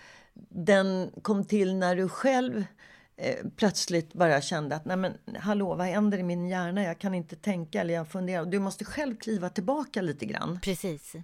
den 0.49 1.11
kom 1.21 1.45
till 1.45 1.75
när 1.75 1.95
du 1.95 2.09
själv 2.09 2.57
eh, 2.57 2.63
Eh, 3.21 3.35
plötsligt 3.55 4.13
bara 4.13 4.41
kände 4.41 4.75
att 4.75 4.85
nej 4.85 4.97
men 4.97 5.13
hallå 5.39 5.75
vad 5.75 5.87
händer 5.87 6.17
i 6.17 6.23
min 6.23 6.47
hjärna? 6.47 6.83
Jag 6.83 6.99
kan 6.99 7.13
inte 7.13 7.35
tänka 7.35 7.81
eller 7.81 7.93
jag 7.93 8.07
funderar. 8.07 8.45
Du 8.45 8.59
måste 8.59 8.85
själv 8.85 9.15
kliva 9.17 9.49
tillbaka 9.49 10.01
lite 10.01 10.25
grann. 10.25 10.59
Precis. 10.63 11.15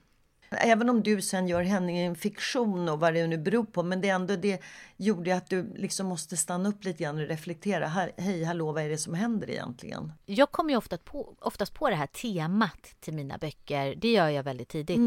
Även 0.60 0.90
om 0.90 1.04
du 1.04 1.22
sen 1.22 1.48
gör 1.48 1.62
henne 1.62 2.02
i 2.02 2.06
en 2.06 2.16
fiktion 2.16 2.90
och 2.90 3.00
vad 3.00 3.14
det 3.14 3.28
nu 3.28 3.38
beror 3.38 3.64
på. 3.64 3.84
Men 3.84 4.02
det 4.02 4.10
ändå 4.10 4.36
det 4.36 4.62
gjorde 4.98 5.36
att 5.36 5.50
du 5.50 5.74
liksom 5.76 6.08
måste 6.08 6.38
stanna 6.38 6.70
upp 6.70 6.84
lite 6.84 7.04
grann 7.04 7.20
och 7.20 7.28
reflektera. 7.28 7.88
Hej, 8.18 8.44
hallå, 8.44 8.72
vad 8.72 8.84
är 8.84 8.90
det 8.90 8.98
som 8.98 9.14
händer 9.14 9.50
egentligen? 9.50 10.12
Jag 10.26 10.52
kommer 10.52 10.70
ju 10.70 10.78
ofta 10.78 10.98
på, 10.98 11.36
oftast 11.40 11.74
på 11.74 11.90
det 11.90 11.96
här 11.96 12.08
temat 12.08 12.96
till 13.00 13.14
mina 13.14 13.38
böcker. 13.38 13.96
Det 13.96 14.12
gör 14.12 14.30
jag 14.30 14.44
väldigt 14.44 14.70
tidigt. 14.70 15.00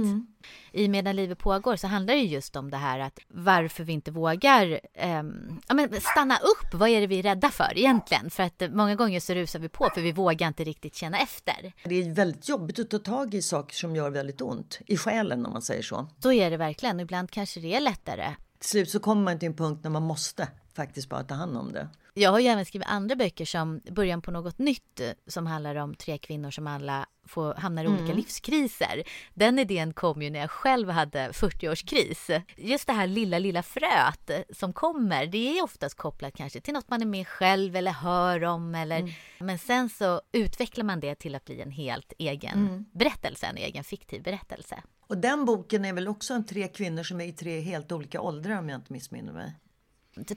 I 0.73 0.89
Medan 0.89 1.17
livet 1.17 1.39
pågår 1.39 1.77
så 1.77 1.87
handlar 1.87 2.15
det 2.15 2.21
just 2.21 2.57
om 2.57 2.71
det 2.71 2.77
här 2.77 2.99
att 2.99 3.19
varför 3.29 3.85
vi 3.85 3.93
inte 3.93 4.11
vågar 4.11 4.81
ehm, 4.95 5.61
ja, 5.69 5.75
men 5.75 6.01
stanna 6.01 6.37
upp. 6.37 6.75
Vad 6.75 6.89
är 6.89 7.01
det 7.01 7.07
vi 7.07 7.19
är 7.19 7.23
rädda 7.23 7.51
för 7.51 7.79
egentligen? 7.79 8.31
För 8.31 8.43
att 8.43 8.63
eh, 8.63 8.69
många 8.69 8.95
gånger 8.95 9.21
så 9.21 9.35
rusar 9.35 9.59
vi 9.59 9.69
på 9.69 9.91
för 9.95 10.01
vi 10.01 10.13
vågar 10.13 10.49
inte 10.49 10.65
riktigt 10.65 10.95
känna 10.95 11.19
efter. 11.19 11.73
Det 11.85 11.95
är 11.95 12.15
väldigt 12.15 12.49
jobbigt 12.49 12.79
att 12.79 12.91
ta 12.91 12.99
tag 12.99 13.35
i 13.35 13.43
saker 13.43 13.75
som 13.75 13.97
gör 13.97 14.11
väldigt 14.11 14.41
ont. 14.41 14.79
I 14.87 14.97
själen 14.97 15.38
om 15.47 15.53
man 15.53 15.63
säger 15.63 15.83
så. 15.83 16.07
Så 16.23 16.33
är 16.33 16.51
det 16.51 16.57
verkligen. 16.57 17.01
Ibland 17.01 17.31
kanske 17.31 17.61
det 17.61 17.75
är 17.75 17.81
lättare. 17.81 18.35
Till 18.59 18.69
slut 18.69 18.91
så 18.91 19.01
kommer 19.01 19.23
man 19.23 19.39
till 19.39 19.47
en 19.47 19.57
punkt 19.57 19.81
när 19.83 19.91
man 19.91 20.03
måste 20.03 20.49
faktiskt 20.75 21.09
bara 21.09 21.23
ta 21.23 21.35
hand 21.35 21.57
om 21.57 21.73
det. 21.73 21.89
Jag 22.15 22.31
har 22.31 22.39
ju 22.39 22.47
även 22.47 22.65
skrivit 22.65 22.89
andra 22.89 23.17
böcker 23.17 23.45
som 23.45 23.81
Början 23.91 24.23
på 24.23 24.31
något 24.31 24.59
nytt 24.59 25.01
eh, 25.01 25.11
som 25.27 25.47
handlar 25.47 25.75
om 25.75 25.95
tre 25.95 26.19
kvinnor 26.19 26.51
som 26.51 26.67
alla 26.67 27.07
får, 27.27 27.55
hamnar 27.55 27.85
i 27.85 27.89
olika 27.89 28.13
livskriser. 28.13 29.03
Den 29.35 29.59
idén 29.59 29.93
kom 29.93 30.23
ju 30.23 30.31
när 30.31 30.41
jag 30.41 30.51
själv 30.51 30.91
hade 30.91 31.29
40-årskris. 31.31 32.43
Just 32.57 32.87
det 32.87 32.93
här 32.93 33.07
lilla, 33.07 33.39
lilla 33.39 33.63
fröet 33.63 34.31
eh, 34.31 34.41
som 34.51 34.73
kommer, 34.73 35.27
det 35.27 35.59
är 35.59 35.65
oftast 35.65 35.97
kopplat 35.97 36.35
kanske 36.35 36.61
till 36.61 36.75
något 36.75 36.91
man 36.91 37.03
är 37.03 37.07
med 37.07 37.29
själv 37.29 37.77
eller 37.77 37.93
hör 37.93 38.45
om 38.45 38.75
eller 38.75 39.15
men 39.39 39.59
sen 39.59 39.89
så 39.89 40.23
utvecklar 40.33 40.85
man 40.85 41.01
det 41.01 41.15
till 41.15 41.35
att 41.35 41.45
bli 41.45 41.61
en 41.61 41.71
helt 41.71 42.13
egen 42.19 42.87
berättelse, 42.93 43.47
en 43.47 43.57
egen 43.57 43.85
fiktiv 43.85 44.23
berättelse. 44.23 44.83
Och 45.09 45.19
den 45.19 45.45
boken 45.45 45.85
är 45.85 45.93
väl 45.93 46.09
också 46.09 46.35
en 46.35 46.45
tre 46.45 46.69
kvinnor 46.69 47.03
som 47.03 47.21
är 47.21 47.25
i 47.25 47.33
tre 47.33 47.61
helt 47.61 47.93
olika 47.93 48.21
åldrar 48.21 48.59
om 48.59 48.69
jag 48.69 48.79
inte 48.79 48.93
missminner 48.93 49.33
mig. 49.33 49.53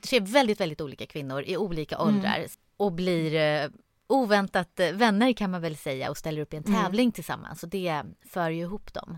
tre 0.02 0.20
väldigt, 0.20 0.60
väldigt 0.60 0.82
olika 0.82 1.06
kvinnor 1.06 1.44
i 1.44 1.58
olika 1.58 2.00
åldrar 2.02 2.46
och 2.78 2.92
blir 2.92 3.36
eh, 3.36 3.70
oväntat 4.08 4.80
eh, 4.80 4.92
vänner 4.92 5.34
kan 5.34 5.52
man 5.52 5.62
väl 5.62 5.78
säga 5.78 6.10
och 6.10 6.18
ställer 6.18 6.42
upp 6.42 6.54
i 6.54 6.58
en 6.58 6.64
tävling 6.64 7.12
tillsammans 7.12 7.64
och 7.64 7.70
det 7.70 8.04
för 8.26 8.50
ju 8.50 8.62
ihop 8.62 8.94
dem. 8.94 9.18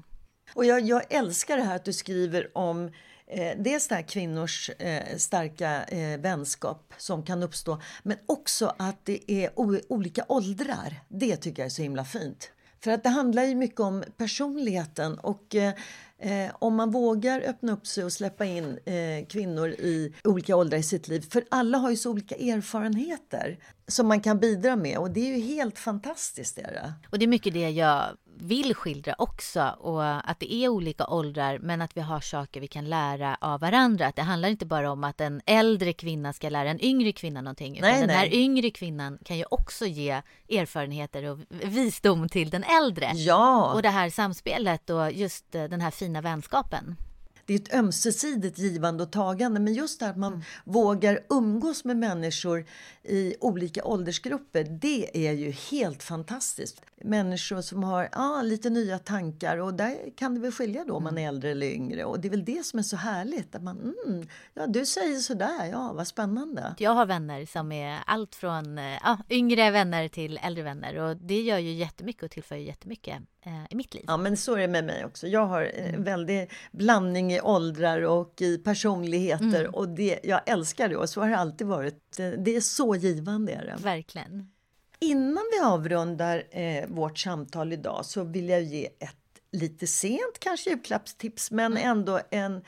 Och 0.54 0.66
jag, 0.66 0.82
jag 0.82 1.14
älskar 1.14 1.58
det 1.58 1.64
här 1.64 1.76
att 1.76 1.86
du 1.86 1.94
skriver 1.94 2.58
om 2.58 2.92
eh, 3.28 3.58
dels 3.58 3.88
det 3.88 3.96
här 3.96 4.08
kvinnors 4.08 4.70
eh, 4.70 5.18
starka 5.18 5.84
eh, 5.84 6.20
vänskap 6.20 6.94
som 6.98 7.24
kan 7.24 7.44
uppstå 7.44 7.82
men 8.04 8.18
också 8.26 8.76
att 8.78 9.06
det 9.06 9.32
är 9.32 9.52
olika 9.90 10.26
åldrar. 10.28 11.00
Det 11.08 11.38
tycker 11.38 11.62
jag 11.62 11.66
är 11.66 11.70
så 11.70 11.82
himla 11.82 12.06
fint. 12.06 12.52
För 12.84 12.92
att 12.92 13.04
det 13.04 13.10
handlar 13.10 13.44
ju 13.44 13.56
mycket 13.56 13.80
om 13.80 14.04
personligheten 14.18 15.18
och 15.20 15.56
eh, 15.56 15.74
eh, 16.20 16.52
om 16.60 16.76
man 16.76 16.92
vågar 16.92 17.42
öppna 17.42 17.72
upp 17.72 17.88
sig 17.88 18.04
och 18.04 18.14
släppa 18.14 18.46
in 18.46 18.80
eh, 18.86 19.26
kvinnor 19.30 19.70
i 19.70 20.14
olika 20.24 20.56
åldrar 20.56 20.78
i 20.78 20.84
sitt 20.84 21.08
liv. 21.08 21.26
För 21.30 21.44
alla 21.52 21.78
har 21.78 21.90
ju 21.90 21.96
så 21.96 22.12
olika 22.12 22.36
erfarenheter 22.36 23.60
som 23.88 24.08
man 24.08 24.22
kan 24.22 24.40
bidra 24.40 24.76
med 24.76 24.98
och 24.98 25.12
det 25.12 25.20
är 25.20 25.38
ju 25.38 25.44
helt 25.44 25.80
fantastiskt. 25.80 26.58
Är 26.58 26.64
det. 26.64 26.94
Och 27.12 27.20
det 27.20 27.26
är 27.26 27.28
mycket 27.28 27.54
det 27.54 27.70
jag 27.70 28.18
vill 28.38 28.76
skildra 28.76 29.16
också 29.18 29.76
och 29.80 30.30
att 30.30 30.40
det 30.40 30.54
är 30.54 30.70
olika 30.70 31.08
åldrar 31.08 31.60
men 31.60 31.82
att 31.82 31.98
vi 31.98 32.02
har 32.02 32.20
saker 32.20 32.62
vi 32.62 32.68
kan 32.68 32.90
lära 32.90 33.38
av 33.42 33.60
varandra. 33.60 34.08
Att 34.08 34.16
det 34.16 34.22
handlar 34.22 34.50
inte 34.50 34.66
bara 34.66 34.92
om 34.92 35.04
att 35.04 35.22
en 35.22 35.42
äldre 35.46 35.94
kvinna 35.94 36.34
ska 36.34 36.50
lära 36.50 36.70
en 36.70 36.86
yngre 36.86 37.12
kvinna 37.12 37.42
någonting 37.42 37.78
utan 37.78 37.90
Nej, 37.90 38.02
den 38.02 38.10
här 38.10 38.30
nej. 38.30 38.44
yngre 38.44 38.70
kvinnan 38.70 39.20
kan 39.26 39.38
ju 39.38 39.46
också 39.52 39.86
ge 39.86 40.22
erfarenheter 40.50 41.24
och 41.24 41.40
visdom 41.50 42.30
till 42.30 42.50
den 42.50 42.64
äldre. 42.64 43.12
Ja! 43.16 43.74
Och 43.74 43.82
det 43.82 43.90
här 43.90 44.10
samspelet 44.10 44.90
och 44.90 45.12
just 45.12 45.56
eh, 45.56 45.64
den 45.64 45.82
här 45.82 45.92
fina 45.92 46.22
vänskapen. 46.22 46.96
Det 47.46 47.54
är 47.54 47.60
ett 47.60 47.74
ömsesidigt 47.74 48.60
givande 48.60 49.04
och 49.04 49.12
tagande. 49.12 49.60
Men 49.60 49.74
just 49.74 50.00
det 50.00 50.10
att 50.10 50.18
man 50.18 50.44
vågar 50.64 51.20
umgås 51.30 51.86
med 51.86 51.98
människor 51.98 52.66
i 53.04 53.36
olika 53.40 53.84
åldersgrupper, 53.84 54.64
det 54.64 55.28
är 55.28 55.32
ju 55.32 55.52
helt 55.52 56.04
fantastiskt. 56.04 56.82
Människor 57.04 57.62
som 57.62 57.84
har 57.84 58.10
ja, 58.12 58.42
lite 58.42 58.70
nya 58.70 59.00
tankar 59.00 59.58
och 59.58 59.74
där 59.74 60.18
kan 60.18 60.36
det 60.36 60.42
väl 60.42 60.52
skilja 60.52 60.84
då 60.88 60.94
om 60.94 61.04
man 61.04 61.18
är 61.18 61.28
äldre 61.28 61.52
eller 61.52 61.68
yngre. 61.68 62.06
Och 62.06 62.20
det 62.20 62.28
är 62.28 62.30
väl 62.30 62.46
det 62.46 62.66
som 62.66 62.80
är 62.80 62.84
så 62.84 62.96
härligt. 62.96 63.56
Att 63.56 63.64
man, 63.64 63.94
mm, 64.06 64.28
ja 64.54 64.68
du 64.68 64.86
säger 64.86 65.20
sådär, 65.20 65.66
ja 65.72 65.94
vad 65.94 66.08
spännande. 66.08 66.76
Jag 66.78 66.92
har 66.92 67.06
vänner 67.06 67.46
som 67.46 67.72
är 67.72 68.00
allt 68.06 68.36
från 68.36 68.78
eh, 68.78 68.98
ja, 69.04 69.18
yngre 69.30 69.72
vänner 69.72 70.08
till 70.08 70.40
äldre 70.44 70.64
vänner 70.64 70.98
och 70.98 71.18
det 71.18 71.42
gör 71.42 71.58
ju 71.58 71.72
jättemycket 71.72 72.24
och 72.24 72.32
tillför 72.32 72.56
jättemycket 72.56 73.18
i 73.70 73.76
mitt 73.76 73.94
liv. 73.94 74.04
Ja 74.08 74.18
men 74.18 74.38
så 74.38 74.54
är 74.54 74.60
det 74.60 74.68
med 74.68 74.84
mig 74.84 75.06
också. 75.06 75.28
Jag 75.28 75.46
har 75.46 75.62
en 75.62 76.04
väldig 76.04 76.52
blandning 76.72 77.34
i 77.34 77.42
åldrar 77.42 78.02
och 78.02 78.42
i 78.42 78.58
personligheter 78.58 79.76
och 79.76 79.90
det, 79.90 80.20
jag 80.24 80.42
älskar 80.46 80.90
det 80.90 80.96
och 80.96 81.10
så 81.10 81.22
har 81.22 81.30
det 81.30 81.38
alltid 81.38 81.68
varit. 81.68 82.18
Det 82.18 82.56
är 82.56 82.62
så 82.62 82.96
givande. 82.96 83.54
Är 83.54 83.66
det. 83.66 83.84
Verkligen. 83.84 84.52
Innan 85.00 85.44
vi 85.52 85.66
avrundar 85.66 86.44
eh, 86.52 86.88
vårt 86.88 87.18
samtal 87.18 87.74
idag 87.74 88.06
så 88.06 88.24
vill 88.24 88.50
jag 88.50 88.64
ge 88.64 88.86
ett 88.86 89.16
lite 89.52 89.88
sent 89.88 90.40
kanske 90.40 90.70
julklappstips 90.70 91.52
men 91.52 91.78
ändå 91.78 92.20
en 92.30 92.62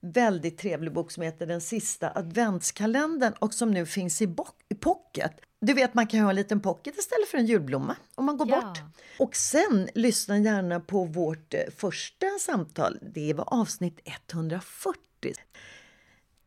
väldigt 0.00 0.58
trevlig 0.58 0.92
bok 0.92 1.10
som 1.10 1.22
heter 1.22 1.46
Den 1.46 1.60
sista 1.60 2.12
adventskalendern 2.14 3.32
och 3.38 3.54
som 3.54 3.70
nu 3.70 3.86
finns 3.86 4.22
i, 4.22 4.34
i 4.68 4.74
pocket. 4.74 5.32
Du 5.64 5.72
vet 5.74 5.94
man 5.94 6.06
kan 6.06 6.20
ha 6.20 6.30
en 6.30 6.36
liten 6.36 6.60
pocket 6.60 6.98
istället 6.98 7.28
för 7.28 7.38
en 7.38 7.46
julblomma 7.46 7.96
om 8.14 8.24
man 8.24 8.36
går 8.36 8.48
Ja. 8.50 8.60
bort. 8.60 8.78
Och 9.18 9.36
sen 9.36 9.88
lyssna 9.94 10.38
gärna 10.38 10.80
på 10.80 11.04
vårt 11.04 11.54
eh, 11.54 11.60
första 11.76 12.26
samtal. 12.40 12.98
Det 13.14 13.34
var 13.34 13.44
avsnitt 13.54 14.00
140. 14.32 14.96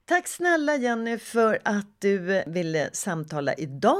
Tack 0.06 0.28
snälla 0.28 0.75
Jenny 0.75 1.17
för 1.17 1.60
att 1.63 2.01
du 2.01 2.36
eh, 2.38 2.43
ville 2.47 2.89
samtala 2.93 3.54
idag. 3.54 3.97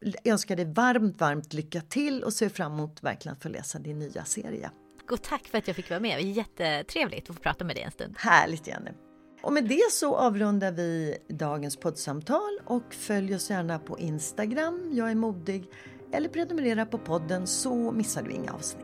Jag 0.00 0.26
önskar 0.32 0.56
dig 0.56 0.64
varmt, 0.72 1.20
varmt 1.20 1.52
lycka 1.52 1.80
till 1.80 2.22
och 2.24 2.32
ser 2.32 2.48
fram 2.48 2.72
emot 2.72 3.02
verkligen 3.02 3.36
att 3.36 3.42
få 3.42 3.48
läsa 3.48 3.78
din 3.78 3.98
nya 3.98 4.24
serie. 4.24 4.70
Och 5.10 5.22
tack 5.22 5.48
för 5.48 5.58
att 5.58 5.66
jag 5.66 5.76
fick 5.76 5.90
vara 5.90 6.00
med. 6.00 6.22
Jättetrevligt 6.22 7.30
att 7.30 7.36
få 7.36 7.42
prata 7.42 7.64
med 7.64 7.76
dig 7.76 7.82
en 7.82 7.90
stund. 7.90 8.14
Härligt 8.18 8.66
Jenny! 8.66 8.90
Och 9.44 9.52
med 9.52 9.64
det 9.64 9.90
så 9.90 10.16
avrundar 10.16 10.72
vi 10.72 11.16
dagens 11.28 11.76
poddsamtal 11.76 12.60
och 12.64 12.94
följ 12.94 13.34
oss 13.34 13.50
gärna 13.50 13.78
på 13.78 13.98
Instagram, 13.98 14.90
jag 14.92 15.10
är 15.10 15.14
modig, 15.14 15.70
eller 16.12 16.28
prenumerera 16.28 16.86
på 16.86 16.98
podden 16.98 17.46
så 17.46 17.92
missar 17.92 18.22
du 18.22 18.30
inga 18.30 18.52
avsnitt. 18.52 18.83